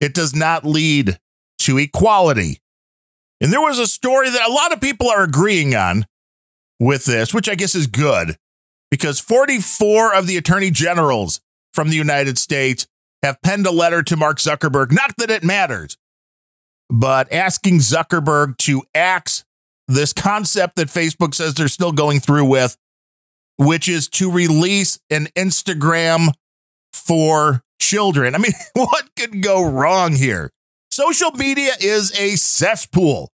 It 0.00 0.14
does 0.14 0.34
not 0.34 0.64
lead 0.64 1.18
to 1.60 1.78
equality. 1.78 2.60
And 3.40 3.52
there 3.52 3.60
was 3.60 3.78
a 3.78 3.86
story 3.86 4.30
that 4.30 4.48
a 4.48 4.52
lot 4.52 4.72
of 4.72 4.80
people 4.80 5.08
are 5.08 5.22
agreeing 5.22 5.74
on 5.74 6.06
with 6.78 7.04
this, 7.04 7.32
which 7.32 7.48
I 7.48 7.54
guess 7.54 7.74
is 7.74 7.86
good 7.86 8.36
because 8.90 9.18
44 9.20 10.14
of 10.14 10.26
the 10.26 10.36
attorney 10.36 10.70
generals 10.70 11.40
from 11.72 11.88
the 11.88 11.96
United 11.96 12.38
States 12.38 12.86
have 13.22 13.40
penned 13.42 13.66
a 13.66 13.72
letter 13.72 14.02
to 14.02 14.16
Mark 14.16 14.38
Zuckerberg. 14.38 14.92
Not 14.92 15.14
that 15.16 15.30
it 15.30 15.42
matters, 15.42 15.96
but 16.90 17.32
asking 17.32 17.78
Zuckerberg 17.78 18.58
to 18.58 18.82
axe 18.94 19.44
this 19.88 20.12
concept 20.12 20.76
that 20.76 20.88
Facebook 20.88 21.34
says 21.34 21.54
they're 21.54 21.68
still 21.68 21.92
going 21.92 22.20
through 22.20 22.44
with, 22.44 22.76
which 23.66 23.88
is 23.88 24.08
to 24.08 24.30
release 24.30 24.98
an 25.10 25.26
Instagram 25.36 26.32
for 26.92 27.62
children. 27.80 28.34
I 28.34 28.38
mean, 28.38 28.52
what 28.74 29.10
could 29.16 29.42
go 29.42 29.64
wrong 29.64 30.14
here? 30.14 30.50
Social 30.90 31.30
media 31.32 31.72
is 31.80 32.12
a 32.18 32.36
cesspool 32.36 33.30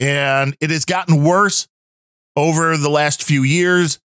and 0.00 0.56
it 0.60 0.70
has 0.70 0.84
gotten 0.84 1.24
worse 1.24 1.66
over 2.36 2.76
the 2.76 2.90
last 2.90 3.22
few 3.22 3.42
years 3.42 3.98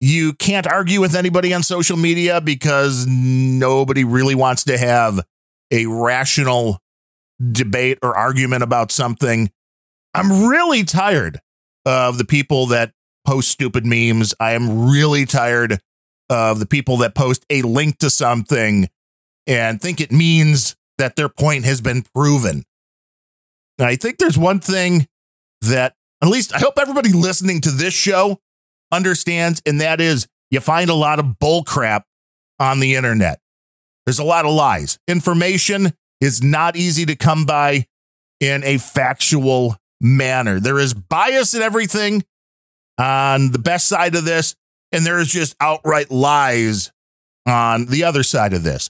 You 0.00 0.34
can't 0.34 0.66
argue 0.66 1.00
with 1.00 1.14
anybody 1.14 1.54
on 1.54 1.62
social 1.62 1.96
media 1.96 2.40
because 2.40 3.06
nobody 3.08 4.04
really 4.04 4.34
wants 4.34 4.64
to 4.64 4.76
have 4.76 5.20
a 5.70 5.86
rational 5.86 6.78
debate 7.52 7.98
or 8.02 8.14
argument 8.16 8.62
about 8.62 8.92
something. 8.92 9.50
I'm 10.12 10.46
really 10.48 10.84
tired 10.84 11.40
of 11.86 12.18
the 12.18 12.24
people 12.26 12.66
that 12.66 12.92
post 13.24 13.50
stupid 13.50 13.86
memes. 13.86 14.34
I 14.38 14.52
am 14.52 14.90
really 14.90 15.26
tired 15.26 15.80
of 16.30 16.58
the 16.58 16.66
people 16.66 16.98
that 16.98 17.14
post 17.14 17.44
a 17.50 17.62
link 17.62 17.98
to 17.98 18.10
something 18.10 18.88
and 19.46 19.80
think 19.80 20.00
it 20.00 20.10
means 20.10 20.76
that 20.98 21.16
their 21.16 21.28
point 21.28 21.64
has 21.64 21.80
been 21.80 22.02
proven. 22.14 22.64
And 23.78 23.88
I 23.88 23.96
think 23.96 24.18
there's 24.18 24.38
one 24.38 24.60
thing 24.60 25.06
that 25.62 25.94
at 26.22 26.28
least 26.28 26.54
I 26.54 26.58
hope 26.58 26.78
everybody 26.78 27.12
listening 27.12 27.60
to 27.62 27.70
this 27.70 27.94
show 27.94 28.40
understands, 28.92 29.60
and 29.66 29.80
that 29.80 30.00
is 30.00 30.26
you 30.50 30.60
find 30.60 30.88
a 30.88 30.94
lot 30.94 31.18
of 31.18 31.38
bull 31.38 31.64
crap 31.64 32.06
on 32.58 32.80
the 32.80 32.94
internet. 32.94 33.40
There's 34.06 34.18
a 34.18 34.24
lot 34.24 34.44
of 34.44 34.52
lies. 34.52 34.98
Information 35.08 35.92
is 36.20 36.42
not 36.42 36.76
easy 36.76 37.04
to 37.06 37.16
come 37.16 37.44
by 37.44 37.86
in 38.40 38.62
a 38.64 38.78
factual 38.78 39.76
manner. 40.00 40.60
There 40.60 40.78
is 40.78 40.94
bias 40.94 41.54
in 41.54 41.62
everything 41.62 42.24
on 42.98 43.52
the 43.52 43.58
best 43.58 43.86
side 43.86 44.14
of 44.14 44.24
this, 44.24 44.54
and 44.92 45.04
there 45.04 45.18
is 45.18 45.28
just 45.28 45.56
outright 45.60 46.10
lies 46.10 46.92
on 47.46 47.86
the 47.86 48.04
other 48.04 48.22
side 48.22 48.52
of 48.52 48.62
this. 48.62 48.88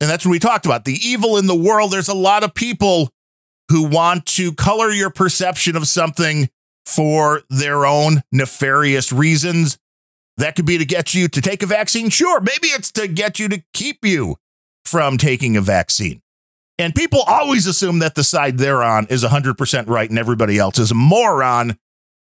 And 0.00 0.08
that's 0.08 0.24
what 0.24 0.32
we 0.32 0.38
talked 0.38 0.66
about. 0.66 0.84
The 0.84 0.98
evil 1.02 1.36
in 1.36 1.46
the 1.46 1.54
world, 1.54 1.90
there's 1.90 2.08
a 2.08 2.14
lot 2.14 2.42
of 2.42 2.54
people 2.54 3.10
who 3.68 3.84
want 3.84 4.26
to 4.26 4.52
color 4.52 4.90
your 4.90 5.10
perception 5.10 5.76
of 5.76 5.86
something 5.86 6.48
for 6.86 7.42
their 7.50 7.86
own 7.86 8.22
nefarious 8.32 9.12
reasons. 9.12 9.78
That 10.38 10.56
could 10.56 10.64
be 10.64 10.78
to 10.78 10.86
get 10.86 11.14
you 11.14 11.28
to 11.28 11.40
take 11.40 11.62
a 11.62 11.66
vaccine. 11.66 12.08
Sure, 12.08 12.40
maybe 12.40 12.68
it's 12.68 12.90
to 12.92 13.06
get 13.06 13.38
you 13.38 13.48
to 13.48 13.62
keep 13.74 14.04
you 14.04 14.36
from 14.84 15.18
taking 15.18 15.56
a 15.56 15.60
vaccine. 15.60 16.22
And 16.78 16.94
people 16.94 17.20
always 17.26 17.66
assume 17.66 17.98
that 17.98 18.14
the 18.14 18.24
side 18.24 18.56
they're 18.56 18.82
on 18.82 19.06
is 19.08 19.22
100% 19.22 19.88
right 19.88 20.08
and 20.08 20.18
everybody 20.18 20.58
else 20.58 20.78
is 20.78 20.90
a 20.90 20.94
moron. 20.94 21.76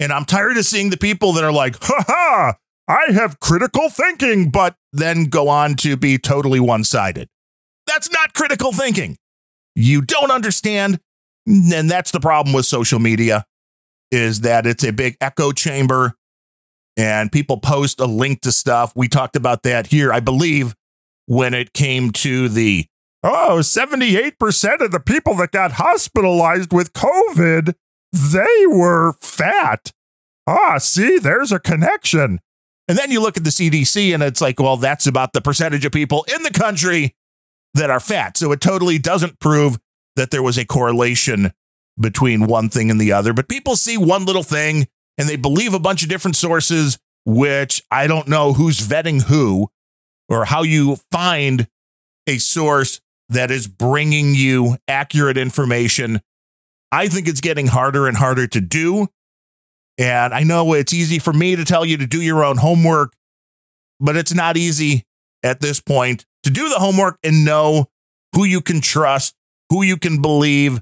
And 0.00 0.12
I'm 0.12 0.24
tired 0.24 0.56
of 0.56 0.64
seeing 0.64 0.90
the 0.90 0.96
people 0.96 1.32
that 1.34 1.44
are 1.44 1.52
like, 1.52 1.76
ha 1.80 2.04
ha, 2.06 2.54
I 2.88 3.12
have 3.12 3.38
critical 3.38 3.88
thinking, 3.88 4.50
but 4.50 4.74
then 4.92 5.26
go 5.26 5.48
on 5.48 5.76
to 5.76 5.96
be 5.96 6.18
totally 6.18 6.58
one 6.58 6.82
sided. 6.82 7.28
That's 7.86 8.10
not 8.10 8.34
critical 8.34 8.72
thinking. 8.72 9.16
You 9.76 10.00
don't 10.00 10.30
understand. 10.30 10.98
And 11.46 11.88
that's 11.90 12.10
the 12.10 12.20
problem 12.20 12.54
with 12.54 12.66
social 12.66 12.98
media 12.98 13.44
is 14.10 14.40
that 14.40 14.66
it's 14.66 14.82
a 14.82 14.92
big 14.92 15.16
echo 15.20 15.52
chamber 15.52 16.14
and 16.96 17.30
people 17.30 17.58
post 17.58 18.00
a 18.00 18.06
link 18.06 18.40
to 18.40 18.52
stuff. 18.52 18.92
We 18.96 19.06
talked 19.06 19.36
about 19.36 19.62
that 19.62 19.86
here, 19.86 20.12
I 20.12 20.20
believe, 20.20 20.74
when 21.26 21.54
it 21.54 21.72
came 21.72 22.10
to 22.12 22.48
the 22.48 22.86
Oh, 23.22 23.58
78% 23.60 24.80
of 24.80 24.92
the 24.92 25.00
people 25.00 25.34
that 25.36 25.52
got 25.52 25.72
hospitalized 25.72 26.72
with 26.72 26.94
COVID, 26.94 27.74
they 28.12 28.66
were 28.66 29.14
fat. 29.20 29.92
Ah, 30.46 30.78
see, 30.78 31.18
there's 31.18 31.52
a 31.52 31.60
connection. 31.60 32.40
And 32.88 32.98
then 32.98 33.10
you 33.10 33.20
look 33.20 33.36
at 33.36 33.44
the 33.44 33.50
CDC 33.50 34.12
and 34.12 34.22
it's 34.22 34.40
like, 34.40 34.58
well, 34.58 34.76
that's 34.76 35.06
about 35.06 35.32
the 35.32 35.40
percentage 35.40 35.84
of 35.84 35.92
people 35.92 36.24
in 36.34 36.42
the 36.42 36.50
country 36.50 37.14
that 37.74 37.90
are 37.90 38.00
fat. 38.00 38.36
So 38.36 38.50
it 38.50 38.60
totally 38.60 38.98
doesn't 38.98 39.38
prove 39.38 39.78
that 40.16 40.30
there 40.30 40.42
was 40.42 40.58
a 40.58 40.64
correlation 40.64 41.52
between 41.98 42.46
one 42.46 42.68
thing 42.68 42.90
and 42.90 43.00
the 43.00 43.12
other. 43.12 43.32
But 43.32 43.48
people 43.48 43.76
see 43.76 43.96
one 43.96 44.24
little 44.24 44.42
thing 44.42 44.88
and 45.18 45.28
they 45.28 45.36
believe 45.36 45.74
a 45.74 45.78
bunch 45.78 46.02
of 46.02 46.08
different 46.08 46.36
sources, 46.36 46.98
which 47.24 47.82
I 47.90 48.06
don't 48.06 48.26
know 48.26 48.54
who's 48.54 48.80
vetting 48.80 49.22
who 49.22 49.68
or 50.28 50.46
how 50.46 50.62
you 50.62 50.96
find 51.12 51.68
a 52.26 52.38
source 52.38 53.00
that 53.28 53.50
is 53.50 53.68
bringing 53.68 54.34
you 54.34 54.76
accurate 54.88 55.36
information. 55.36 56.20
I 56.92 57.08
think 57.08 57.28
it's 57.28 57.40
getting 57.40 57.68
harder 57.68 58.06
and 58.06 58.16
harder 58.16 58.46
to 58.48 58.60
do. 58.60 59.08
And 59.98 60.32
I 60.32 60.42
know 60.42 60.72
it's 60.74 60.94
easy 60.94 61.18
for 61.18 61.32
me 61.32 61.56
to 61.56 61.64
tell 61.64 61.84
you 61.84 61.96
to 61.98 62.06
do 62.06 62.22
your 62.22 62.44
own 62.44 62.56
homework, 62.56 63.14
but 64.00 64.16
it's 64.16 64.34
not 64.34 64.56
easy 64.56 65.04
at 65.42 65.60
this 65.60 65.80
point 65.80 66.24
to 66.42 66.50
do 66.50 66.68
the 66.68 66.78
homework 66.78 67.18
and 67.22 67.44
know 67.44 67.86
who 68.34 68.44
you 68.44 68.60
can 68.60 68.80
trust, 68.80 69.34
who 69.68 69.82
you 69.82 69.96
can 69.96 70.22
believe. 70.22 70.80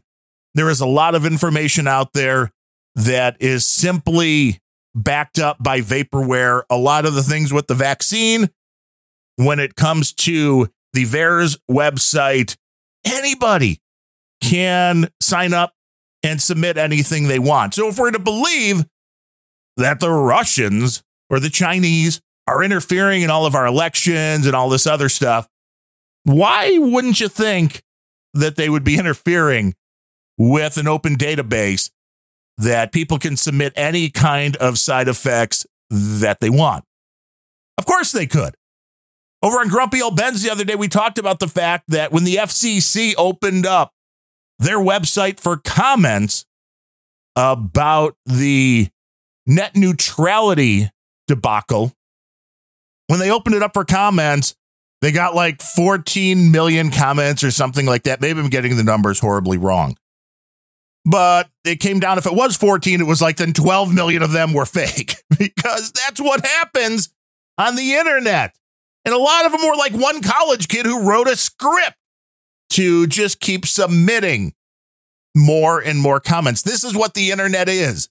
There 0.55 0.71
is 0.71 0.81
a 0.81 0.87
lot 0.87 1.15
of 1.15 1.27
information 1.27 1.87
out 1.87 2.13
there 2.13 2.53
that 2.95 3.37
is 3.41 3.67
simply 3.67 4.61
backed 4.95 5.39
up 5.39 5.63
by 5.63 5.81
vaporware. 5.81 6.63
A 6.71 6.77
lot 6.77 7.07
of 7.07 7.15
the 7.15 7.23
things 7.23 7.53
with 7.53 7.67
the 7.67 7.75
vaccine, 7.75 8.49
when 9.37 9.59
it 9.59 9.77
comes 9.77 10.13
to 10.13 10.69
the 10.93 11.05
VAERS 11.05 11.59
website, 11.71 12.57
anybody 13.05 13.81
can 14.43 15.09
sign 15.21 15.53
up 15.53 15.73
and 16.23 16.41
submit 16.41 16.77
anything 16.77 17.29
they 17.29 17.39
want. 17.39 17.75
So 17.75 17.89
if 17.89 17.99
we're 17.99 18.11
to 18.11 18.19
believe 18.19 18.85
that 19.77 20.01
the 20.01 20.11
Russians 20.11 21.03
or 21.31 21.41
the 21.41 21.51
Chinese 21.51 22.21
are 22.47 22.63
interfering 22.63 23.23
in 23.23 23.31
all 23.31 23.47
of 23.47 23.55
our 23.55 23.67
elections 23.67 24.47
and 24.47 24.57
all 24.57 24.69
this 24.69 24.87
other 24.87 25.09
stuff, 25.09 25.47
why 26.25 26.77
wouldn't 26.79 27.21
you 27.21 27.29
think 27.29 27.83
that 28.35 28.57
they 28.57 28.69
would 28.69 28.85
be 28.85 28.99
interfering 28.99 29.75
with 30.37 30.77
an 30.77 30.89
open 30.89 31.17
database 31.17 31.91
that 32.57 32.93
people 32.93 33.19
can 33.19 33.37
submit 33.37 33.73
any 33.77 34.11
kind 34.11 34.57
of 34.57 34.79
side 34.79 35.09
effects 35.09 35.67
that 35.91 36.41
they 36.41 36.51
want? 36.51 36.85
Of 37.77 37.87
course 37.87 38.13
they 38.13 38.27
could. 38.27 38.55
Over 39.43 39.59
on 39.59 39.69
Grumpy 39.69 40.03
Old 40.03 40.17
Ben's 40.17 40.43
the 40.43 40.51
other 40.51 40.65
day, 40.65 40.75
we 40.75 40.89
talked 40.89 41.19
about 41.19 41.39
the 41.39 41.47
fact 41.47 41.85
that 41.89 42.11
when 42.11 42.25
the 42.25 42.37
FCC 42.37 43.15
opened 43.17 43.67
up 43.67 43.93
their 44.59 44.79
website 44.79 45.41
for 45.41 45.57
comments 45.57 46.45
about 47.37 48.17
the 48.27 48.89
net 49.47 49.77
neutrality 49.77 50.91
debacle, 51.27 51.93
when 53.07 53.21
they 53.21 53.31
opened 53.31 53.55
it 53.55 53.63
up 53.63 53.73
for 53.75 53.85
comments, 53.85 54.55
they 55.01 55.13
got 55.13 55.35
like 55.35 55.63
14 55.63 56.51
million 56.51 56.91
comments 56.91 57.45
or 57.45 57.51
something 57.51 57.87
like 57.87 58.03
that. 58.05 58.21
Maybe 58.21 58.41
I'm 58.41 58.49
getting 58.49 58.77
the 58.77 58.83
numbers 58.83 59.21
horribly 59.21 59.59
wrong. 59.59 59.97
But 61.05 61.49
it 61.65 61.81
came 61.81 62.01
down, 62.01 62.19
if 62.19 62.27
it 62.27 62.35
was 62.35 62.57
14, 62.57 63.01
it 63.01 63.07
was 63.07 63.23
like 63.23 63.37
then 63.37 63.53
12 63.53 63.95
million 63.95 64.23
of 64.23 64.33
them 64.33 64.53
were 64.53 64.67
fake 64.67 65.17
because 65.39 65.93
that's 65.93 66.21
what 66.21 66.45
happens 66.45 67.11
on 67.57 67.77
the 67.77 67.95
internet. 67.95 68.55
And 69.05 69.15
a 69.15 69.19
lot 69.19 69.47
of 69.47 69.53
them 69.53 69.63
were 69.63 69.77
like 69.77 69.93
one 69.93 70.21
college 70.21 70.69
kid 70.69 70.85
who 70.85 71.09
wrote 71.09 71.29
a 71.29 71.37
script 71.37 71.97
to 72.71 73.07
just 73.07 73.41
keep 73.41 73.67
submitting 73.67 74.53
more 75.35 75.81
and 75.81 75.99
more 75.99 76.21
comments. 76.21 76.63
This 76.63 76.85
is 76.85 76.95
what 76.95 77.15
the 77.15 77.31
internet 77.31 77.69
is. 77.69 78.09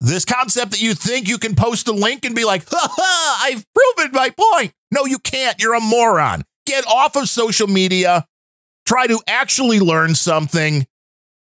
This 0.00 0.24
concept 0.24 0.72
that 0.72 0.82
you 0.82 0.94
think 0.94 1.28
you 1.28 1.38
can 1.38 1.54
post 1.54 1.88
a 1.88 1.92
link 1.92 2.24
and 2.24 2.34
be 2.34 2.44
like, 2.44 2.68
ha 2.68 2.88
ha, 2.90 3.40
I've 3.42 3.64
proven 3.74 4.12
my 4.12 4.30
point. 4.30 4.72
No, 4.90 5.06
you 5.06 5.18
can't. 5.18 5.60
You're 5.60 5.74
a 5.74 5.80
moron. 5.80 6.42
Get 6.66 6.86
off 6.86 7.16
of 7.16 7.28
social 7.28 7.66
media. 7.66 8.26
Try 8.86 9.06
to 9.06 9.20
actually 9.26 9.80
learn 9.80 10.14
something 10.14 10.86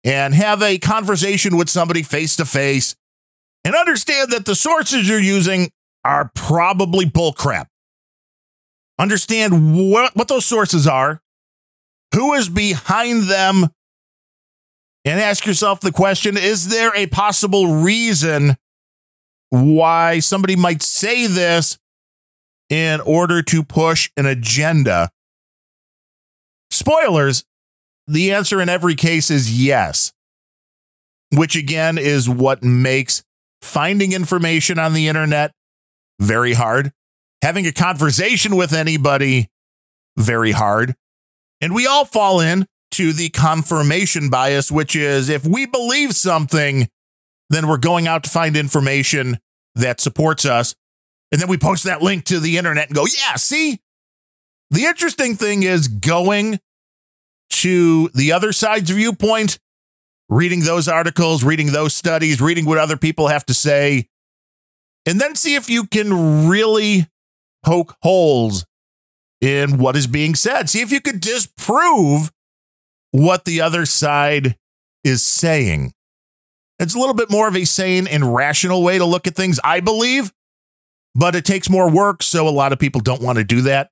and 0.04 0.34
have 0.34 0.62
a 0.62 0.78
conversation 0.78 1.56
with 1.56 1.68
somebody 1.68 2.02
face 2.02 2.36
to 2.36 2.44
face 2.44 2.94
and 3.64 3.74
understand 3.74 4.30
that 4.30 4.46
the 4.46 4.54
sources 4.54 5.08
you're 5.08 5.18
using 5.18 5.70
are 6.04 6.30
probably 6.34 7.04
bullcrap. 7.04 7.66
Understand 8.98 9.90
what, 9.90 10.14
what 10.16 10.28
those 10.28 10.46
sources 10.46 10.86
are, 10.86 11.20
who 12.16 12.32
is 12.32 12.48
behind 12.48 13.24
them, 13.24 13.68
and 15.04 15.20
ask 15.20 15.44
yourself 15.44 15.80
the 15.80 15.92
question 15.92 16.36
is 16.38 16.68
there 16.68 16.90
a 16.96 17.06
possible 17.06 17.76
reason 17.76 18.56
why 19.50 20.18
somebody 20.18 20.56
might 20.56 20.82
say 20.82 21.26
this 21.26 21.78
in 22.70 23.00
order 23.02 23.42
to 23.42 23.62
push 23.62 24.10
an 24.16 24.24
agenda? 24.24 25.10
Spoilers 26.70 27.44
the 28.08 28.32
answer 28.32 28.62
in 28.62 28.68
every 28.68 28.94
case 28.94 29.30
is 29.30 29.62
yes, 29.62 30.12
which 31.32 31.54
again 31.54 31.98
is 31.98 32.28
what 32.28 32.62
makes 32.62 33.22
finding 33.60 34.12
information 34.12 34.78
on 34.78 34.94
the 34.94 35.06
internet 35.06 35.52
very 36.18 36.54
hard 36.54 36.92
having 37.42 37.66
a 37.66 37.72
conversation 37.72 38.56
with 38.56 38.72
anybody 38.72 39.48
very 40.16 40.52
hard. 40.52 40.94
And 41.60 41.74
we 41.74 41.86
all 41.86 42.04
fall 42.04 42.40
in 42.40 42.66
to 42.92 43.12
the 43.12 43.28
confirmation 43.30 44.30
bias, 44.30 44.70
which 44.70 44.96
is 44.96 45.28
if 45.28 45.46
we 45.46 45.66
believe 45.66 46.14
something, 46.14 46.88
then 47.50 47.68
we're 47.68 47.76
going 47.76 48.06
out 48.06 48.24
to 48.24 48.30
find 48.30 48.56
information 48.56 49.38
that 49.74 50.00
supports 50.00 50.44
us. 50.44 50.74
And 51.32 51.40
then 51.40 51.48
we 51.48 51.58
post 51.58 51.84
that 51.84 52.02
link 52.02 52.24
to 52.26 52.40
the 52.40 52.56
internet 52.56 52.88
and 52.88 52.96
go, 52.96 53.04
yeah, 53.04 53.36
see? 53.36 53.80
The 54.70 54.84
interesting 54.84 55.36
thing 55.36 55.62
is 55.62 55.88
going 55.88 56.58
to 57.50 58.08
the 58.14 58.32
other 58.32 58.52
side's 58.52 58.90
viewpoint, 58.90 59.58
reading 60.28 60.60
those 60.60 60.88
articles, 60.88 61.44
reading 61.44 61.72
those 61.72 61.94
studies, 61.94 62.40
reading 62.40 62.64
what 62.64 62.78
other 62.78 62.96
people 62.96 63.28
have 63.28 63.46
to 63.46 63.54
say 63.54 64.08
and 65.06 65.20
then 65.20 65.36
see 65.36 65.54
if 65.54 65.70
you 65.70 65.86
can 65.86 66.48
really 66.48 67.06
poke 67.64 67.96
holes 68.02 68.66
in 69.40 69.78
what 69.78 69.96
is 69.96 70.06
being 70.06 70.34
said. 70.34 70.68
See 70.70 70.80
if 70.80 70.90
you 70.90 71.00
could 71.00 71.20
disprove 71.20 72.30
what 73.10 73.44
the 73.44 73.60
other 73.60 73.86
side 73.86 74.56
is 75.04 75.22
saying. 75.22 75.92
It's 76.78 76.94
a 76.94 76.98
little 76.98 77.14
bit 77.14 77.30
more 77.30 77.48
of 77.48 77.56
a 77.56 77.64
sane 77.64 78.06
and 78.06 78.34
rational 78.34 78.82
way 78.82 78.98
to 78.98 79.04
look 79.04 79.26
at 79.26 79.34
things, 79.34 79.58
I 79.64 79.80
believe, 79.80 80.32
but 81.14 81.34
it 81.34 81.44
takes 81.44 81.70
more 81.70 81.90
work. 81.90 82.22
So 82.22 82.48
a 82.48 82.50
lot 82.50 82.72
of 82.72 82.78
people 82.78 83.00
don't 83.00 83.22
want 83.22 83.38
to 83.38 83.44
do 83.44 83.62
that. 83.62 83.90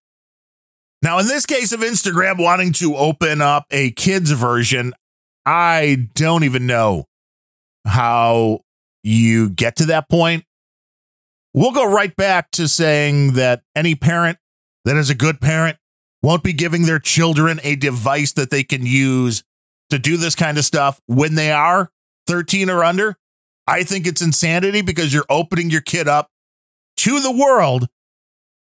Now, 1.02 1.18
in 1.18 1.26
this 1.26 1.46
case 1.46 1.72
of 1.72 1.80
Instagram 1.80 2.42
wanting 2.42 2.72
to 2.74 2.96
open 2.96 3.40
up 3.40 3.66
a 3.70 3.90
kids 3.92 4.30
version, 4.30 4.94
I 5.46 6.08
don't 6.14 6.44
even 6.44 6.66
know 6.66 7.04
how 7.86 8.60
you 9.02 9.50
get 9.50 9.76
to 9.76 9.86
that 9.86 10.08
point. 10.08 10.44
We'll 11.52 11.72
go 11.72 11.90
right 11.90 12.14
back 12.16 12.50
to 12.52 12.68
saying 12.68 13.34
that 13.34 13.62
any 13.76 13.94
parent 13.94 14.38
that 14.84 14.96
is 14.96 15.10
a 15.10 15.14
good 15.14 15.40
parent 15.40 15.78
won't 16.22 16.42
be 16.42 16.52
giving 16.52 16.84
their 16.84 16.98
children 16.98 17.60
a 17.62 17.76
device 17.76 18.32
that 18.32 18.50
they 18.50 18.64
can 18.64 18.86
use 18.86 19.42
to 19.90 19.98
do 19.98 20.16
this 20.16 20.34
kind 20.34 20.56
of 20.56 20.64
stuff 20.64 21.00
when 21.06 21.34
they 21.34 21.52
are 21.52 21.90
13 22.26 22.70
or 22.70 22.82
under. 22.82 23.16
I 23.66 23.82
think 23.82 24.06
it's 24.06 24.22
insanity 24.22 24.82
because 24.82 25.12
you're 25.12 25.26
opening 25.28 25.70
your 25.70 25.80
kid 25.80 26.08
up 26.08 26.30
to 26.98 27.20
the 27.20 27.30
world 27.30 27.88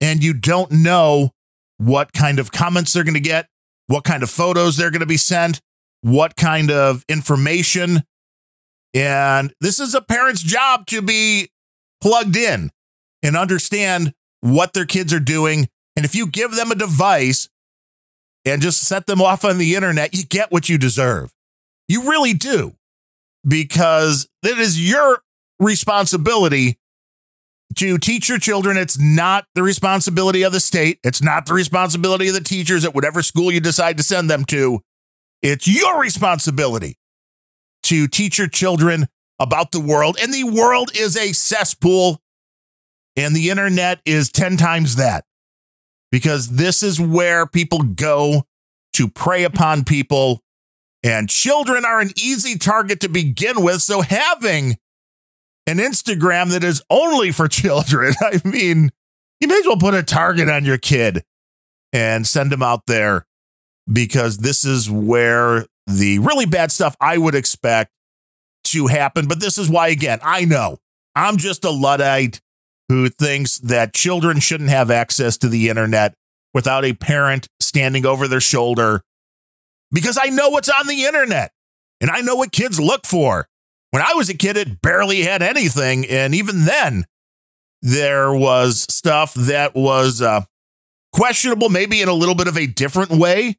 and 0.01 0.23
you 0.23 0.35
don't 0.35 0.71
know 0.71 1.33
what 1.79 2.13
kind 2.13 2.39
of 2.39 2.53
comments 2.53 2.93
they're 2.93 3.05
going 3.05 3.15
to 3.15 3.21
get, 3.21 3.49
what 3.87 4.05
kind 4.05 4.23
of 4.23 4.31
photos 4.31 4.77
they're 4.77 4.91
going 4.91 5.01
to 5.01 5.07
be 5.07 5.17
sent, 5.17 5.61
what 6.03 6.37
kind 6.37 6.71
of 6.71 7.05
information. 7.09 8.03
And 8.95 9.53
this 9.61 9.81
is 9.81 9.95
a 9.95 10.01
parent's 10.01 10.43
job 10.43 10.87
to 10.87 11.03
be 11.03 11.51
plugged 12.01 12.37
in 12.37 12.71
and 13.23 13.37
understand 13.37 14.15
what 14.41 14.73
their 14.73 14.87
kids 14.87 15.13
are 15.13 15.21
doing. 15.21 15.69
And 15.99 16.05
if 16.05 16.15
you 16.15 16.29
give 16.29 16.55
them 16.55 16.71
a 16.71 16.77
device 16.77 17.49
and 18.45 18.63
just 18.63 18.79
set 18.85 19.09
them 19.09 19.21
off 19.21 19.45
on 19.45 19.59
the 19.59 19.75
internet, 19.75 20.15
you 20.15 20.25
get 20.25 20.53
what 20.53 20.69
you 20.69 20.79
deserve. 20.79 21.35
You 21.89 22.09
really 22.09 22.35
do, 22.35 22.77
because 23.45 24.29
it 24.45 24.61
is 24.61 24.81
your 24.81 25.23
responsibility 25.59 26.79
to 27.79 27.99
teach 27.99 28.29
your 28.29 28.39
children. 28.39 28.77
It's 28.77 28.97
not 28.97 29.47
the 29.57 29.65
responsibility 29.65 30.45
of 30.45 30.53
the 30.53 30.61
state. 30.61 31.01
It's 31.03 31.21
not 31.21 31.47
the 31.47 31.55
responsibility 31.55 32.29
of 32.29 32.35
the 32.35 32.43
teachers 32.43 32.85
at 32.85 32.95
whatever 32.95 33.21
school 33.21 33.51
you 33.51 33.59
decide 33.59 33.97
to 33.97 34.05
send 34.05 34.31
them 34.31 34.45
to. 34.45 34.81
It's 35.43 35.67
your 35.67 36.01
responsibility 36.01 36.97
to 37.83 38.07
teach 38.07 38.39
your 38.39 38.47
children 38.47 39.09
about 39.41 39.73
the 39.73 39.81
world. 39.81 40.17
And 40.23 40.33
the 40.33 40.45
world 40.45 40.93
is 40.95 41.17
a 41.17 41.33
cesspool 41.33 42.23
and 43.17 43.35
the 43.35 43.51
internet 43.51 44.01
is 44.05 44.31
10 44.31 44.59
times 44.59 44.95
that 44.95 45.25
because 46.11 46.49
this 46.57 46.83
is 46.83 47.01
where 47.01 47.47
people 47.47 47.83
go 47.83 48.45
to 48.95 49.09
prey 49.09 49.45
upon 49.45 49.85
people. 49.85 50.43
And 51.03 51.29
children 51.29 51.85
are 51.85 52.01
an 52.01 52.11
easy 52.17 52.59
target 52.59 53.01
to 53.01 53.09
begin 53.09 53.63
with. 53.63 53.83
So 53.83 54.01
having 54.01 54.77
an 55.67 55.79
Instagram 55.79 56.51
that 56.51 56.65
is 56.65 56.83
only 56.91 57.31
for 57.31 57.49
children, 57.49 58.15
I 58.21 58.41
mean, 58.45 58.91
you 59.41 59.49
may 59.49 59.59
as 59.59 59.67
well 59.67 59.77
put 59.77 59.95
a 59.95 60.03
target 60.03 60.49
on 60.49 60.65
your 60.65 60.79
kid 60.79 61.23
and 61.93 62.27
send 62.27 62.51
them 62.51 62.63
out 62.63 62.87
there 62.87 63.27
because 63.91 64.39
this 64.39 64.65
is 64.65 64.91
where 64.91 65.67
the 65.87 66.19
really 66.19 66.47
bad 66.47 66.71
stuff 66.71 66.97
I 67.01 67.17
would 67.17 67.35
expect 67.35 67.93
to 68.65 68.89
happen. 68.89 69.27
But 69.27 69.41
this 69.41 69.57
is 69.57 69.71
why, 69.71 69.89
again, 69.89 70.19
I 70.23 70.45
know 70.45 70.79
I'm 71.15 71.37
just 71.37 71.65
a 71.65 71.71
Luddite 71.71 72.41
who 72.89 73.09
thinks 73.09 73.59
that 73.59 73.95
children 73.95 74.41
shouldn't 74.41 74.71
have 74.71 74.91
access 74.91 75.37
to 75.39 75.49
the 75.49 75.69
internet 75.69 76.15
without 76.55 76.85
a 76.85 76.95
parent 76.95 77.47
standing 77.61 78.07
over 78.07 78.27
their 78.27 78.41
shoulder 78.41 79.03
because 79.93 80.19
I 80.21 80.29
know 80.29 80.49
what's 80.49 80.69
on 80.69 80.87
the 80.87 81.05
internet 81.05 81.53
and 82.01 82.11
I 82.11 82.21
know 82.21 82.37
what 82.37 82.53
kids 82.53 82.81
look 82.81 83.07
for. 83.07 83.49
When 83.91 84.03
I 84.03 84.13
was 84.15 84.29
a 84.29 84.37
kid, 84.37 84.57
it 84.57 84.81
barely 84.83 85.23
had 85.23 85.43
anything. 85.43 86.07
And 86.07 86.35
even 86.35 86.65
then, 86.67 87.05
there 87.81 88.33
was 88.33 88.87
stuff 88.91 89.35
that 89.35 89.75
was 89.75 90.21
uh, 90.21 90.43
questionable, 91.13 91.69
maybe 91.69 92.03
in 92.03 92.09
a 92.09 92.15
little 92.15 92.35
bit 92.35 92.49
of 92.49 92.59
a 92.59 92.67
different 92.67 93.11
way. 93.11 93.57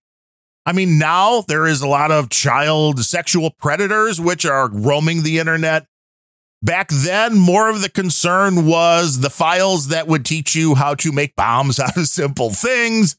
I 0.65 0.71
mean, 0.71 0.99
now 0.99 1.43
there 1.47 1.65
is 1.65 1.81
a 1.81 1.87
lot 1.87 2.11
of 2.11 2.29
child 2.29 2.99
sexual 2.99 3.49
predators 3.49 4.21
which 4.21 4.45
are 4.45 4.69
roaming 4.69 5.23
the 5.23 5.39
internet 5.39 5.87
Back 6.61 6.89
then, 6.89 7.37
more 7.37 7.69
of 7.69 7.81
the 7.81 7.89
concern 7.89 8.65
was 8.65 9.19
the 9.19 9.29
files 9.29 9.87
that 9.87 10.07
would 10.07 10.25
teach 10.25 10.55
you 10.55 10.75
how 10.75 10.93
to 10.95 11.11
make 11.11 11.35
bombs 11.35 11.79
out 11.79 11.97
of 11.97 12.07
simple 12.07 12.49
things, 12.51 13.15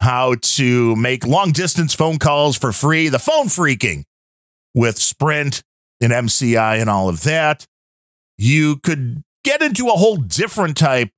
how 0.00 0.34
to 0.34 0.96
make 0.96 1.26
long 1.26 1.52
distance 1.52 1.94
phone 1.94 2.18
calls 2.18 2.58
for 2.58 2.72
free, 2.72 3.08
the 3.08 3.18
phone 3.18 3.46
freaking 3.46 4.04
with 4.74 4.98
Sprint 4.98 5.62
and 6.00 6.12
MCI 6.12 6.80
and 6.80 6.90
all 6.90 7.08
of 7.08 7.22
that. 7.22 7.66
You 8.36 8.76
could 8.76 9.22
get 9.44 9.62
into 9.62 9.86
a 9.86 9.92
whole 9.92 10.16
different 10.16 10.76
type 10.76 11.10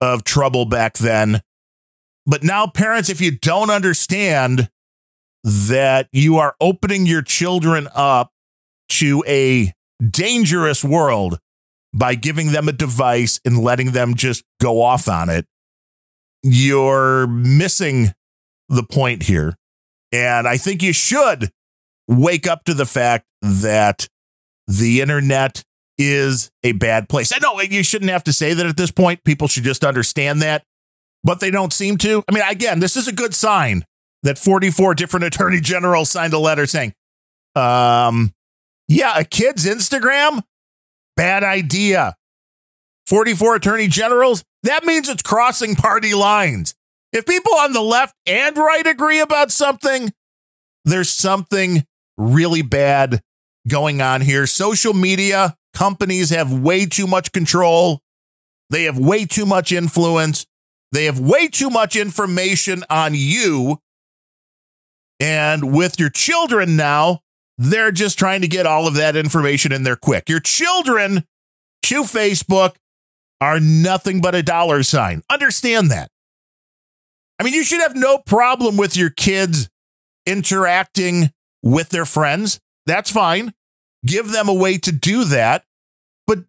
of 0.00 0.22
trouble 0.22 0.66
back 0.66 0.98
then. 0.98 1.42
But 2.26 2.44
now, 2.44 2.68
parents, 2.68 3.10
if 3.10 3.20
you 3.20 3.32
don't 3.32 3.70
understand 3.70 4.70
that 5.42 6.08
you 6.12 6.36
are 6.36 6.54
opening 6.60 7.06
your 7.06 7.22
children 7.22 7.88
up 7.94 8.30
to 8.90 9.24
a 9.26 9.72
dangerous 10.10 10.84
world 10.84 11.38
by 11.94 12.14
giving 12.14 12.52
them 12.52 12.68
a 12.68 12.72
device 12.72 13.40
and 13.44 13.58
letting 13.58 13.92
them 13.92 14.14
just 14.14 14.44
go 14.60 14.82
off 14.82 15.08
on 15.08 15.28
it. 15.28 15.46
You're 16.42 17.26
missing 17.26 18.12
the 18.68 18.82
point 18.82 19.24
here. 19.24 19.54
And 20.12 20.48
I 20.48 20.56
think 20.56 20.82
you 20.82 20.92
should 20.92 21.50
wake 22.08 22.46
up 22.46 22.64
to 22.64 22.74
the 22.74 22.86
fact 22.86 23.26
that 23.40 24.08
the 24.66 25.00
internet 25.00 25.62
is 25.98 26.50
a 26.62 26.72
bad 26.72 27.08
place. 27.08 27.32
I 27.34 27.38
know 27.38 27.60
you 27.60 27.82
shouldn't 27.82 28.10
have 28.10 28.24
to 28.24 28.32
say 28.32 28.54
that 28.54 28.66
at 28.66 28.76
this 28.76 28.90
point. 28.90 29.24
People 29.24 29.48
should 29.48 29.64
just 29.64 29.84
understand 29.84 30.42
that, 30.42 30.64
but 31.22 31.40
they 31.40 31.50
don't 31.50 31.72
seem 31.72 31.96
to. 31.98 32.22
I 32.28 32.32
mean, 32.32 32.42
again, 32.48 32.80
this 32.80 32.96
is 32.96 33.08
a 33.08 33.12
good 33.12 33.34
sign 33.34 33.84
that 34.22 34.38
44 34.38 34.94
different 34.94 35.26
attorney 35.26 35.60
generals 35.60 36.10
signed 36.10 36.32
a 36.32 36.38
letter 36.38 36.66
saying, 36.66 36.92
um, 37.54 38.32
yeah, 38.92 39.18
a 39.18 39.24
kid's 39.24 39.66
Instagram? 39.66 40.42
Bad 41.16 41.44
idea. 41.44 42.14
44 43.06 43.56
attorney 43.56 43.88
generals? 43.88 44.44
That 44.62 44.84
means 44.84 45.08
it's 45.08 45.22
crossing 45.22 45.74
party 45.74 46.14
lines. 46.14 46.74
If 47.12 47.26
people 47.26 47.54
on 47.54 47.72
the 47.72 47.82
left 47.82 48.14
and 48.26 48.56
right 48.56 48.86
agree 48.86 49.20
about 49.20 49.50
something, 49.50 50.12
there's 50.84 51.10
something 51.10 51.84
really 52.16 52.62
bad 52.62 53.22
going 53.68 54.00
on 54.00 54.20
here. 54.20 54.46
Social 54.46 54.92
media 54.92 55.56
companies 55.74 56.30
have 56.30 56.52
way 56.52 56.86
too 56.86 57.06
much 57.06 57.32
control. 57.32 58.00
They 58.70 58.84
have 58.84 58.98
way 58.98 59.24
too 59.24 59.46
much 59.46 59.72
influence. 59.72 60.46
They 60.92 61.06
have 61.06 61.18
way 61.18 61.48
too 61.48 61.70
much 61.70 61.96
information 61.96 62.84
on 62.90 63.12
you. 63.14 63.78
And 65.18 65.74
with 65.74 65.98
your 65.98 66.10
children 66.10 66.76
now, 66.76 67.20
they're 67.62 67.92
just 67.92 68.18
trying 68.18 68.40
to 68.40 68.48
get 68.48 68.66
all 68.66 68.86
of 68.86 68.94
that 68.94 69.16
information 69.16 69.72
in 69.72 69.84
there 69.84 69.96
quick. 69.96 70.28
Your 70.28 70.40
children 70.40 71.24
to 71.84 72.02
Facebook 72.02 72.74
are 73.40 73.60
nothing 73.60 74.20
but 74.20 74.34
a 74.34 74.42
dollar 74.42 74.82
sign. 74.82 75.22
Understand 75.30 75.90
that. 75.90 76.10
I 77.38 77.44
mean, 77.44 77.54
you 77.54 77.64
should 77.64 77.80
have 77.80 77.96
no 77.96 78.18
problem 78.18 78.76
with 78.76 78.96
your 78.96 79.10
kids 79.10 79.68
interacting 80.26 81.32
with 81.62 81.88
their 81.90 82.04
friends. 82.04 82.60
That's 82.86 83.10
fine. 83.10 83.52
Give 84.04 84.30
them 84.30 84.48
a 84.48 84.54
way 84.54 84.78
to 84.78 84.92
do 84.92 85.24
that. 85.24 85.64
But 86.26 86.40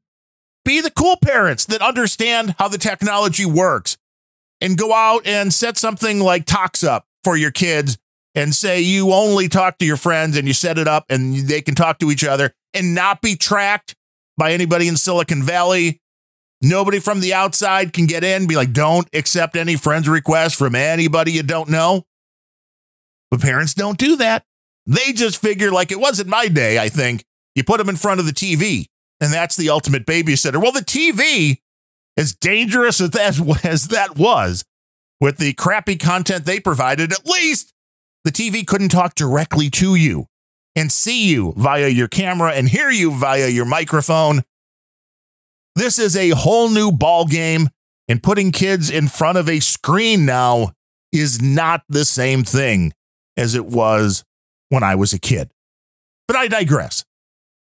be 0.66 0.82
the 0.82 0.92
cool 0.92 1.18
parents 1.18 1.66
that 1.66 1.82
understand 1.82 2.56
how 2.58 2.68
the 2.68 2.78
technology 2.78 3.46
works 3.46 3.98
and 4.62 4.78
go 4.78 4.94
out 4.94 5.28
and 5.28 5.54
set 5.54 5.78
something 5.78 6.20
like 6.20 6.46
Tox 6.46 6.84
up 6.84 7.06
for 7.24 7.36
your 7.36 7.52
kids 7.52 7.98
and 8.36 8.54
say 8.54 8.82
you 8.82 9.14
only 9.14 9.48
talk 9.48 9.78
to 9.78 9.86
your 9.86 9.98
friends 9.98 10.38
and 10.38 10.48
you 10.48 10.54
set 10.54 10.78
it 10.78 10.88
up 10.88 11.06
and 11.10 11.36
they 11.48 11.62
can 11.62 11.76
talk 11.76 12.00
to 12.00 12.12
each 12.12 12.24
other 12.24 12.54
and 12.74 12.96
not 12.96 13.22
be 13.22 13.36
tracked 13.36 13.96
by 14.38 14.54
anybody 14.54 14.88
in 14.88 14.98
Silicon 14.98 15.44
Valley. 15.44 16.02
Nobody 16.62 17.00
from 17.00 17.20
the 17.20 17.34
outside 17.34 17.94
can 17.94 18.06
get 18.06 18.24
in, 18.24 18.48
be 18.48 18.56
like, 18.56 18.72
don't 18.72 19.08
accept 19.14 19.56
any 19.56 19.76
friends 19.76 20.08
requests 20.08 20.56
from 20.56 20.76
anybody 20.76 21.34
you 21.34 21.44
don't 21.44 21.70
know. 21.70 22.04
But 23.30 23.42
parents 23.42 23.74
don't 23.74 23.98
do 23.98 24.16
that. 24.18 24.44
They 24.86 25.14
just 25.14 25.42
figure, 25.42 25.72
like 25.72 25.92
it 25.92 26.00
was 26.00 26.20
in 26.20 26.30
my 26.30 26.48
day, 26.48 26.80
I 26.80 26.90
think, 26.90 27.24
you 27.56 27.64
put 27.64 27.78
them 27.78 27.90
in 27.90 27.96
front 27.96 28.20
of 28.20 28.26
the 28.26 28.32
TV 28.32 28.88
and 29.24 29.32
that's 29.32 29.56
the 29.56 29.70
ultimate 29.70 30.06
babysitter. 30.06 30.62
Well, 30.62 30.72
the 30.72 30.82
TV, 30.82 31.58
as 32.18 32.36
dangerous 32.36 33.00
as 33.00 33.16
as 33.66 33.88
that 33.88 34.18
was, 34.18 34.66
with 35.22 35.38
the 35.38 35.54
crappy 35.54 35.96
content 35.96 36.46
they 36.46 36.60
provided, 36.60 37.14
at 37.14 37.26
least 37.26 37.73
the 38.24 38.32
TV 38.32 38.66
couldn't 38.66 38.90
talk 38.90 39.16
directly 39.16 39.70
to 39.72 39.96
you 39.96 40.28
and 40.76 40.92
see 40.92 41.30
you 41.30 41.54
via 41.56 41.88
your 41.88 42.08
camera 42.08 42.54
and 42.54 42.70
hear 42.70 42.90
you 42.90 43.12
via 43.12 43.48
your 43.48 43.66
microphone. 43.66 44.44
This 45.76 46.00
is 46.00 46.16
a 46.16 46.30
whole 46.30 46.70
new 46.70 46.92
ball 46.92 47.26
game, 47.26 47.70
and 48.08 48.22
putting 48.22 48.52
kids 48.52 48.90
in 48.90 49.08
front 49.08 49.38
of 49.38 49.50
a 49.50 49.60
screen 49.60 50.26
now 50.26 50.74
is 51.12 51.42
not 51.42 51.84
the 51.90 52.06
same 52.06 52.44
thing 52.44 52.94
as 53.38 53.56
it 53.56 53.66
was 53.66 54.24
when 54.70 54.84
I 54.84 54.96
was 54.96 55.14
a 55.14 55.20
kid. 55.20 55.50
But 56.28 56.38
I 56.38 56.48
digress. 56.48 57.06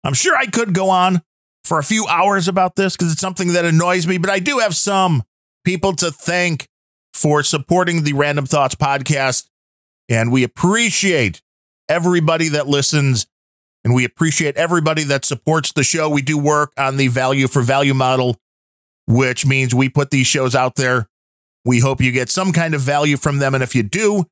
I'm 0.04 0.14
sure 0.14 0.36
I 0.36 0.46
could 0.46 0.72
go 0.72 0.88
on 0.88 1.22
for 1.64 1.78
a 1.78 1.84
few 1.84 2.06
hours 2.06 2.48
about 2.48 2.76
this 2.76 2.96
because 2.96 3.12
it's 3.12 3.20
something 3.20 3.52
that 3.52 3.64
annoys 3.64 4.06
me, 4.06 4.18
but 4.18 4.30
I 4.30 4.38
do 4.38 4.58
have 4.58 4.74
some 4.74 5.22
people 5.64 5.94
to 5.96 6.10
thank 6.10 6.66
for 7.12 7.42
supporting 7.42 8.02
the 8.02 8.12
Randumb 8.12 8.48
Thoughts 8.48 8.74
podcast. 8.74 9.49
And 10.10 10.32
we 10.32 10.42
appreciate 10.42 11.40
everybody 11.88 12.48
that 12.48 12.66
listens 12.66 13.26
and 13.84 13.94
we 13.94 14.04
appreciate 14.04 14.56
everybody 14.56 15.04
that 15.04 15.24
supports 15.24 15.72
the 15.72 15.82
show. 15.82 16.10
We 16.10 16.20
do 16.20 16.36
work 16.36 16.72
on 16.76 16.98
the 16.98 17.08
value 17.08 17.48
for 17.48 17.62
value 17.62 17.94
model, 17.94 18.36
which 19.06 19.46
means 19.46 19.74
we 19.74 19.88
put 19.88 20.10
these 20.10 20.26
shows 20.26 20.54
out 20.54 20.76
there. 20.76 21.08
We 21.64 21.80
hope 21.80 22.00
you 22.00 22.12
get 22.12 22.28
some 22.28 22.52
kind 22.52 22.74
of 22.74 22.82
value 22.82 23.16
from 23.16 23.38
them. 23.38 23.54
And 23.54 23.62
if 23.62 23.74
you 23.74 23.82
do, 23.82 24.24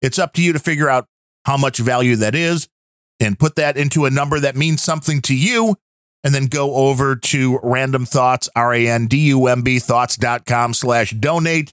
it's 0.00 0.18
up 0.18 0.34
to 0.34 0.42
you 0.42 0.52
to 0.52 0.58
figure 0.58 0.88
out 0.88 1.06
how 1.44 1.56
much 1.56 1.78
value 1.78 2.16
that 2.16 2.34
is 2.34 2.68
and 3.18 3.38
put 3.38 3.56
that 3.56 3.76
into 3.76 4.04
a 4.04 4.10
number 4.10 4.38
that 4.38 4.56
means 4.56 4.82
something 4.82 5.20
to 5.22 5.34
you. 5.34 5.76
And 6.24 6.32
then 6.32 6.46
go 6.46 6.76
over 6.76 7.16
to 7.16 7.58
randumb 7.64 8.06
thoughts, 8.06 8.48
R 8.54 8.72
A 8.72 8.86
N 8.86 9.08
D 9.08 9.18
U 9.30 9.48
M 9.48 9.62
B 9.62 9.80
thoughts.com 9.80 10.72
slash 10.72 11.10
donate 11.10 11.72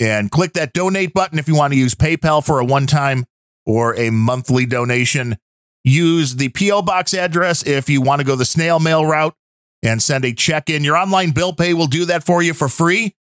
and 0.00 0.30
click 0.30 0.52
that 0.54 0.72
donate 0.72 1.14
button 1.14 1.38
if 1.38 1.48
you 1.48 1.54
want 1.54 1.72
to 1.72 1.78
use 1.78 1.94
PayPal 1.94 2.44
for 2.44 2.58
a 2.58 2.64
one 2.64 2.86
time 2.86 3.24
or 3.66 3.94
a 3.96 4.10
monthly 4.10 4.66
donation. 4.66 5.36
Use 5.84 6.36
the 6.36 6.48
P.O. 6.48 6.82
box 6.82 7.12
address 7.14 7.66
if 7.66 7.88
you 7.88 8.00
want 8.00 8.20
to 8.20 8.26
go 8.26 8.36
the 8.36 8.44
snail 8.44 8.80
mail 8.80 9.04
route 9.04 9.34
and 9.82 10.02
send 10.02 10.24
a 10.24 10.32
check 10.32 10.70
in. 10.70 10.82
Your 10.82 10.96
online 10.96 11.30
bill 11.30 11.52
pay 11.52 11.74
will 11.74 11.86
do 11.86 12.06
that 12.06 12.24
for 12.24 12.42
you 12.42 12.54
for 12.54 12.68
free. 12.68 13.14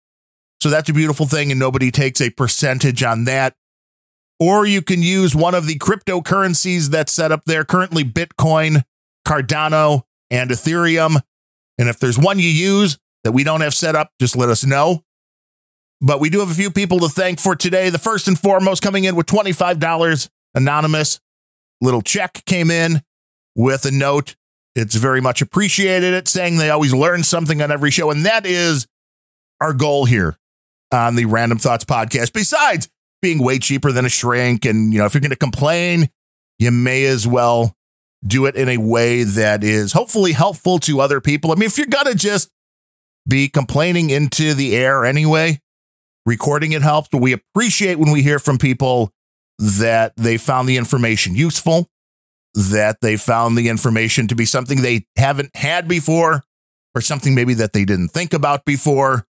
So 0.60 0.70
that's 0.70 0.88
a 0.88 0.92
beautiful 0.92 1.26
thing, 1.26 1.50
and 1.50 1.58
nobody 1.58 1.90
takes 1.90 2.20
a 2.20 2.30
percentage 2.30 3.02
on 3.02 3.24
that. 3.24 3.56
Or 4.38 4.64
you 4.64 4.80
can 4.80 5.02
use 5.02 5.34
one 5.34 5.56
of 5.56 5.66
the 5.66 5.76
cryptocurrencies 5.78 6.88
that's 6.88 7.12
set 7.12 7.32
up 7.32 7.44
there 7.46 7.64
currently 7.64 8.04
Bitcoin, 8.04 8.84
Cardano, 9.26 10.02
and 10.30 10.50
Ethereum. 10.50 11.20
And 11.78 11.88
if 11.88 11.98
there's 11.98 12.18
one 12.18 12.38
you 12.38 12.48
use 12.48 12.98
that 13.24 13.32
we 13.32 13.42
don't 13.42 13.60
have 13.60 13.74
set 13.74 13.96
up, 13.96 14.10
just 14.20 14.36
let 14.36 14.48
us 14.48 14.64
know. 14.64 15.02
But 16.04 16.18
we 16.18 16.30
do 16.30 16.40
have 16.40 16.50
a 16.50 16.54
few 16.54 16.72
people 16.72 16.98
to 16.98 17.08
thank 17.08 17.38
for 17.38 17.54
today. 17.54 17.88
The 17.88 17.98
first 17.98 18.26
and 18.26 18.36
foremost 18.36 18.82
coming 18.82 19.04
in 19.04 19.14
with 19.14 19.26
$25 19.26 20.28
anonymous 20.54 21.20
little 21.80 22.02
check 22.02 22.44
came 22.44 22.72
in 22.72 23.02
with 23.54 23.86
a 23.86 23.92
note. 23.92 24.34
It's 24.74 24.96
very 24.96 25.20
much 25.20 25.42
appreciated. 25.42 26.12
It 26.12 26.26
saying 26.26 26.56
they 26.56 26.70
always 26.70 26.92
learn 26.92 27.22
something 27.22 27.62
on 27.62 27.70
every 27.70 27.92
show. 27.92 28.10
And 28.10 28.26
that 28.26 28.46
is 28.46 28.88
our 29.60 29.72
goal 29.72 30.04
here 30.04 30.36
on 30.90 31.14
the 31.14 31.26
Randumb 31.26 31.60
Thoughts 31.60 31.84
podcast. 31.84 32.32
Besides 32.32 32.88
being 33.20 33.38
way 33.38 33.60
cheaper 33.60 33.92
than 33.92 34.04
a 34.04 34.08
shrink, 34.08 34.64
and 34.64 34.92
you 34.92 34.98
know, 34.98 35.06
if 35.06 35.14
you're 35.14 35.20
going 35.20 35.30
to 35.30 35.36
complain, 35.36 36.10
you 36.58 36.72
may 36.72 37.04
as 37.04 37.28
well 37.28 37.76
do 38.26 38.46
it 38.46 38.56
in 38.56 38.68
a 38.68 38.76
way 38.76 39.22
that 39.22 39.62
is 39.62 39.92
hopefully 39.92 40.32
helpful 40.32 40.80
to 40.80 41.00
other 41.00 41.20
people. 41.20 41.52
I 41.52 41.54
mean, 41.54 41.66
if 41.66 41.78
you're 41.78 41.86
going 41.86 42.06
to 42.06 42.14
just 42.16 42.50
be 43.28 43.48
complaining 43.48 44.10
into 44.10 44.54
the 44.54 44.74
air 44.76 45.04
anyway, 45.04 45.60
recording 46.26 46.72
it 46.72 46.82
helps, 46.82 47.08
but 47.10 47.20
we 47.20 47.32
appreciate 47.32 47.98
when 47.98 48.12
we 48.12 48.22
hear 48.22 48.38
from 48.38 48.58
people 48.58 49.12
that 49.58 50.12
they 50.16 50.38
found 50.38 50.68
the 50.68 50.76
information 50.76 51.34
useful, 51.34 51.88
that 52.54 53.00
they 53.00 53.16
found 53.16 53.56
the 53.56 53.68
information 53.68 54.28
to 54.28 54.34
be 54.34 54.44
something 54.44 54.82
they 54.82 55.06
haven't 55.16 55.54
had 55.56 55.88
before, 55.88 56.42
or 56.94 57.00
something 57.00 57.34
maybe 57.34 57.54
that 57.54 57.72
they 57.72 57.84
didn't 57.84 58.08
think 58.08 58.32
about 58.34 58.64
before. 58.64 59.26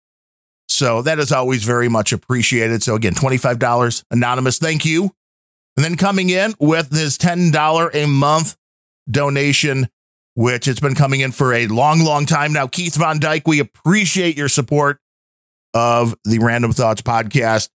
So 0.67 1.01
that 1.01 1.19
is 1.19 1.31
always 1.31 1.63
very 1.63 1.89
much 1.89 2.13
appreciated. 2.13 2.81
So 2.81 2.95
again, 2.95 3.13
$25 3.13 4.03
anonymous. 4.09 4.57
Thank 4.57 4.85
you. 4.85 5.11
And 5.77 5.83
then 5.83 5.95
coming 5.95 6.29
in 6.29 6.53
with 6.59 6.89
this 6.89 7.17
$10 7.17 7.95
a 7.95 8.07
month 8.07 8.55
donation, 9.09 9.87
which 10.33 10.67
it's 10.67 10.79
been 10.79 10.95
coming 10.95 11.19
in 11.19 11.31
for 11.31 11.53
a 11.53 11.67
long, 11.67 11.99
long 11.99 12.25
time 12.25 12.53
now. 12.53 12.67
Keith 12.67 12.95
Von 12.95 13.19
Dyke, 13.19 13.47
we 13.47 13.59
appreciate 13.59 14.37
your 14.37 14.49
support 14.49 14.99
of 15.73 16.15
the 16.23 16.39
Randumb 16.39 16.75
Thoughts 16.75 17.01
podcast. 17.01 17.69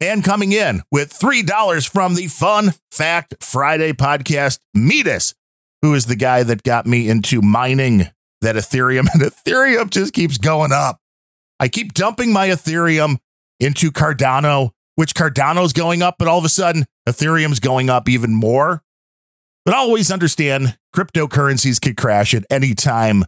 And 0.00 0.22
coming 0.22 0.52
in 0.52 0.82
with 0.92 1.12
$3 1.12 1.88
from 1.90 2.14
the 2.14 2.26
Fun 2.26 2.74
Fact 2.90 3.36
Friday 3.40 3.92
podcast, 3.92 4.58
Metis, 4.74 5.34
who 5.80 5.94
is 5.94 6.06
the 6.06 6.16
guy 6.16 6.42
that 6.42 6.62
got 6.62 6.86
me 6.86 7.08
into 7.08 7.40
mining 7.40 8.08
that 8.42 8.56
Ethereum. 8.56 9.06
And 9.14 9.22
Ethereum 9.22 9.90
just 9.90 10.12
keeps 10.12 10.38
going 10.38 10.72
up. 10.72 10.98
I 11.58 11.68
keep 11.68 11.94
dumping 11.94 12.32
my 12.32 12.48
Ethereum 12.48 13.16
into 13.58 13.90
Cardano, 13.90 14.70
which 14.96 15.14
Cardano's 15.14 15.72
going 15.72 16.02
up, 16.02 16.16
but 16.18 16.28
all 16.28 16.38
of 16.38 16.44
a 16.44 16.50
sudden 16.50 16.84
Ethereum's 17.08 17.60
going 17.60 17.88
up 17.88 18.08
even 18.08 18.34
more. 18.34 18.82
But 19.64 19.74
always 19.74 20.12
understand 20.12 20.76
cryptocurrencies 20.94 21.80
could 21.80 21.96
crash 21.96 22.34
at 22.34 22.44
any 22.50 22.74
time 22.74 23.24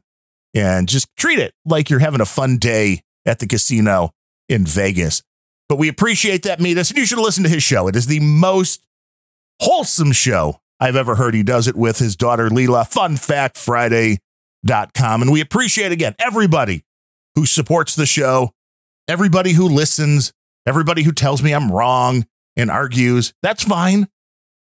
and 0.55 0.89
just 0.89 1.09
treat 1.17 1.39
it 1.39 1.55
like 1.65 1.91
you're 1.91 1.99
having 1.99 2.21
a 2.21 2.27
fun 2.27 2.59
day 2.59 3.03
at 3.27 3.39
the 3.39 3.47
casino 3.47 4.13
in 4.49 4.65
Vegas. 4.65 5.23
But 5.69 5.77
we 5.77 5.89
appreciate 5.89 6.45
that, 6.45 6.61
Metis, 6.61 6.91
and 6.91 6.99
you 6.99 7.07
should 7.07 7.19
listen 7.19 7.45
to 7.45 7.51
his 7.51 7.63
show. 7.63 7.89
It 7.89 7.97
is 7.97 8.07
the 8.07 8.21
most 8.21 8.87
wholesome 9.61 10.13
show 10.13 10.61
I've 10.81 10.97
ever 10.97 11.17
heard. 11.17 11.35
He 11.35 11.43
does 11.43 11.69
it 11.69 11.77
with 11.77 11.99
his 11.99 12.17
daughter, 12.17 12.49
Leela, 12.49 12.91
funfactfriday.com. 12.91 15.23
And 15.23 15.31
we 15.31 15.41
appreciate, 15.41 15.93
again, 15.93 16.15
everybody 16.19 16.85
who 17.35 17.45
supports 17.45 17.95
the 17.95 18.07
show, 18.07 18.53
everybody 19.07 19.53
who 19.53 19.69
listens, 19.69 20.33
everybody 20.67 21.03
who 21.03 21.13
tells 21.13 21.43
me 21.43 21.53
I'm 21.53 21.71
wrong 21.71 22.27
and 22.57 22.71
argues. 22.71 23.35
That's 23.43 23.65
fine. 23.65 24.09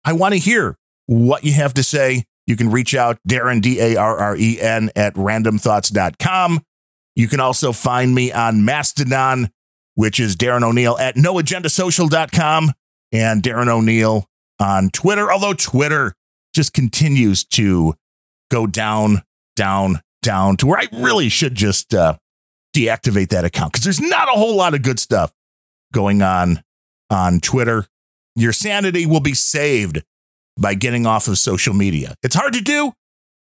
I 0.05 0.13
want 0.13 0.35
to 0.35 0.41
hear 0.41 0.77
what 1.07 1.45
you 1.45 1.53
have 1.53 1.75
to 1.75 1.83
say. 1.83 2.25
You 2.47 2.57
can 2.57 2.71
reach 2.71 2.95
out, 2.95 3.19
Darren, 3.29 3.61
D 3.61 3.81
A 3.81 3.97
R 3.97 4.17
R 4.17 4.37
E 4.37 4.61
N, 4.61 4.91
at 4.95 5.15
randumbthoughts.com. 5.15 6.63
You 7.17 7.27
can 7.27 7.41
also 7.41 7.73
find 7.73 8.15
me 8.15 8.31
on 8.31 8.65
Mastodon 8.65 9.51
which 9.97 10.21
is 10.21 10.37
Darren 10.37 10.63
O'Neill 10.63 10.97
at 10.99 11.17
noagendasocial.com 11.17 12.73
and 13.13 13.43
Darren 13.43 13.69
O'Neill 13.69 14.27
on 14.61 14.91
Twitter, 14.91 15.33
although 15.33 15.55
Twitter 15.55 16.15
just 16.55 16.73
continues 16.73 17.45
to 17.45 17.95
go 18.51 18.67
down, 18.67 19.23
down, 19.57 20.01
down 20.23 20.57
to 20.59 20.67
where 20.67 20.79
I 20.79 20.89
really 20.93 21.29
should 21.29 21.55
just 21.55 21.95
uh, 21.95 22.17
deactivate 22.75 23.31
that 23.31 23.45
account 23.45 23.73
because 23.73 23.85
there's 23.85 24.01
not 24.01 24.29
a 24.29 24.39
whole 24.39 24.55
lot 24.55 24.75
of 24.75 24.83
good 24.83 25.01
stuff 25.01 25.33
going 25.93 26.23
on 26.23 26.63
on 27.11 27.41
Twitter. 27.41 27.87
Your 28.35 28.53
sanity 28.53 29.07
will 29.07 29.21
be 29.21 29.35
saved 29.35 30.03
by 30.59 30.75
getting 30.75 31.07
off 31.07 31.27
of 31.27 31.39
social 31.39 31.73
media. 31.73 32.15
It's 32.23 32.35
hard 32.35 32.53
to 32.53 32.61
do 32.61 32.93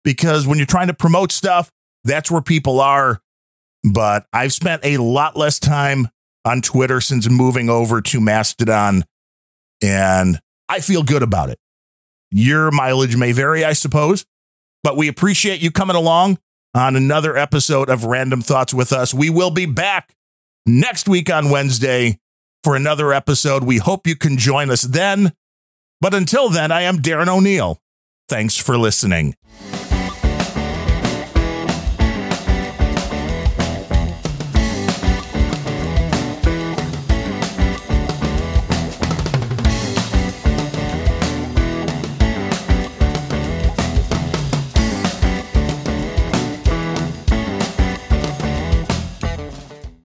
because 0.05 0.47
when 0.47 0.57
you're 0.57 0.67
trying 0.67 0.87
to 0.87 0.95
promote 0.95 1.33
stuff, 1.33 1.71
that's 2.03 2.31
where 2.31 2.43
people 2.43 2.81
are. 2.81 3.21
But 3.93 4.27
I've 4.33 4.53
spent 4.53 4.85
a 4.85 4.97
lot 4.99 5.37
less 5.37 5.59
time 5.59 6.09
on 6.45 6.61
Twitter 6.61 7.01
since 7.01 7.29
moving 7.29 7.71
over 7.71 8.01
to 8.01 8.21
Mastodon, 8.21 9.05
and 9.83 10.41
I 10.69 10.81
feel 10.81 11.03
good 11.03 11.23
about 11.23 11.51
it. 11.51 11.59
Your 12.31 12.71
mileage 12.71 13.17
may 13.17 13.33
vary, 13.33 13.65
I 13.65 13.73
suppose, 13.73 14.27
but 14.83 14.97
we 14.97 15.09
appreciate 15.09 15.61
you 15.61 15.71
coming 15.71 15.97
along 15.97 16.39
on 16.75 16.97
another 16.97 17.37
episode 17.37 17.89
of 17.89 18.01
Randumb 18.01 18.45
Thoughts 18.45 18.75
with 18.75 18.93
us. 18.93 19.15
We 19.15 19.31
will 19.31 19.51
be 19.51 19.67
back 19.67 20.15
next 20.67 21.09
week 21.09 21.31
on 21.31 21.51
Wednesday 21.51 22.19
for 22.65 22.75
another 22.77 23.13
episode. 23.13 23.63
We 23.65 23.79
hope 23.79 24.07
you 24.07 24.17
can 24.17 24.37
join 24.37 24.71
us 24.71 24.83
then. 24.83 25.33
But 26.01 26.15
until 26.15 26.49
then, 26.51 26.73
I 26.73 26.83
am 26.83 26.99
Darren 26.99 27.29
O'Neill. 27.29 27.81
Thanks 28.29 28.57
for 28.57 28.77
listening. 28.77 29.37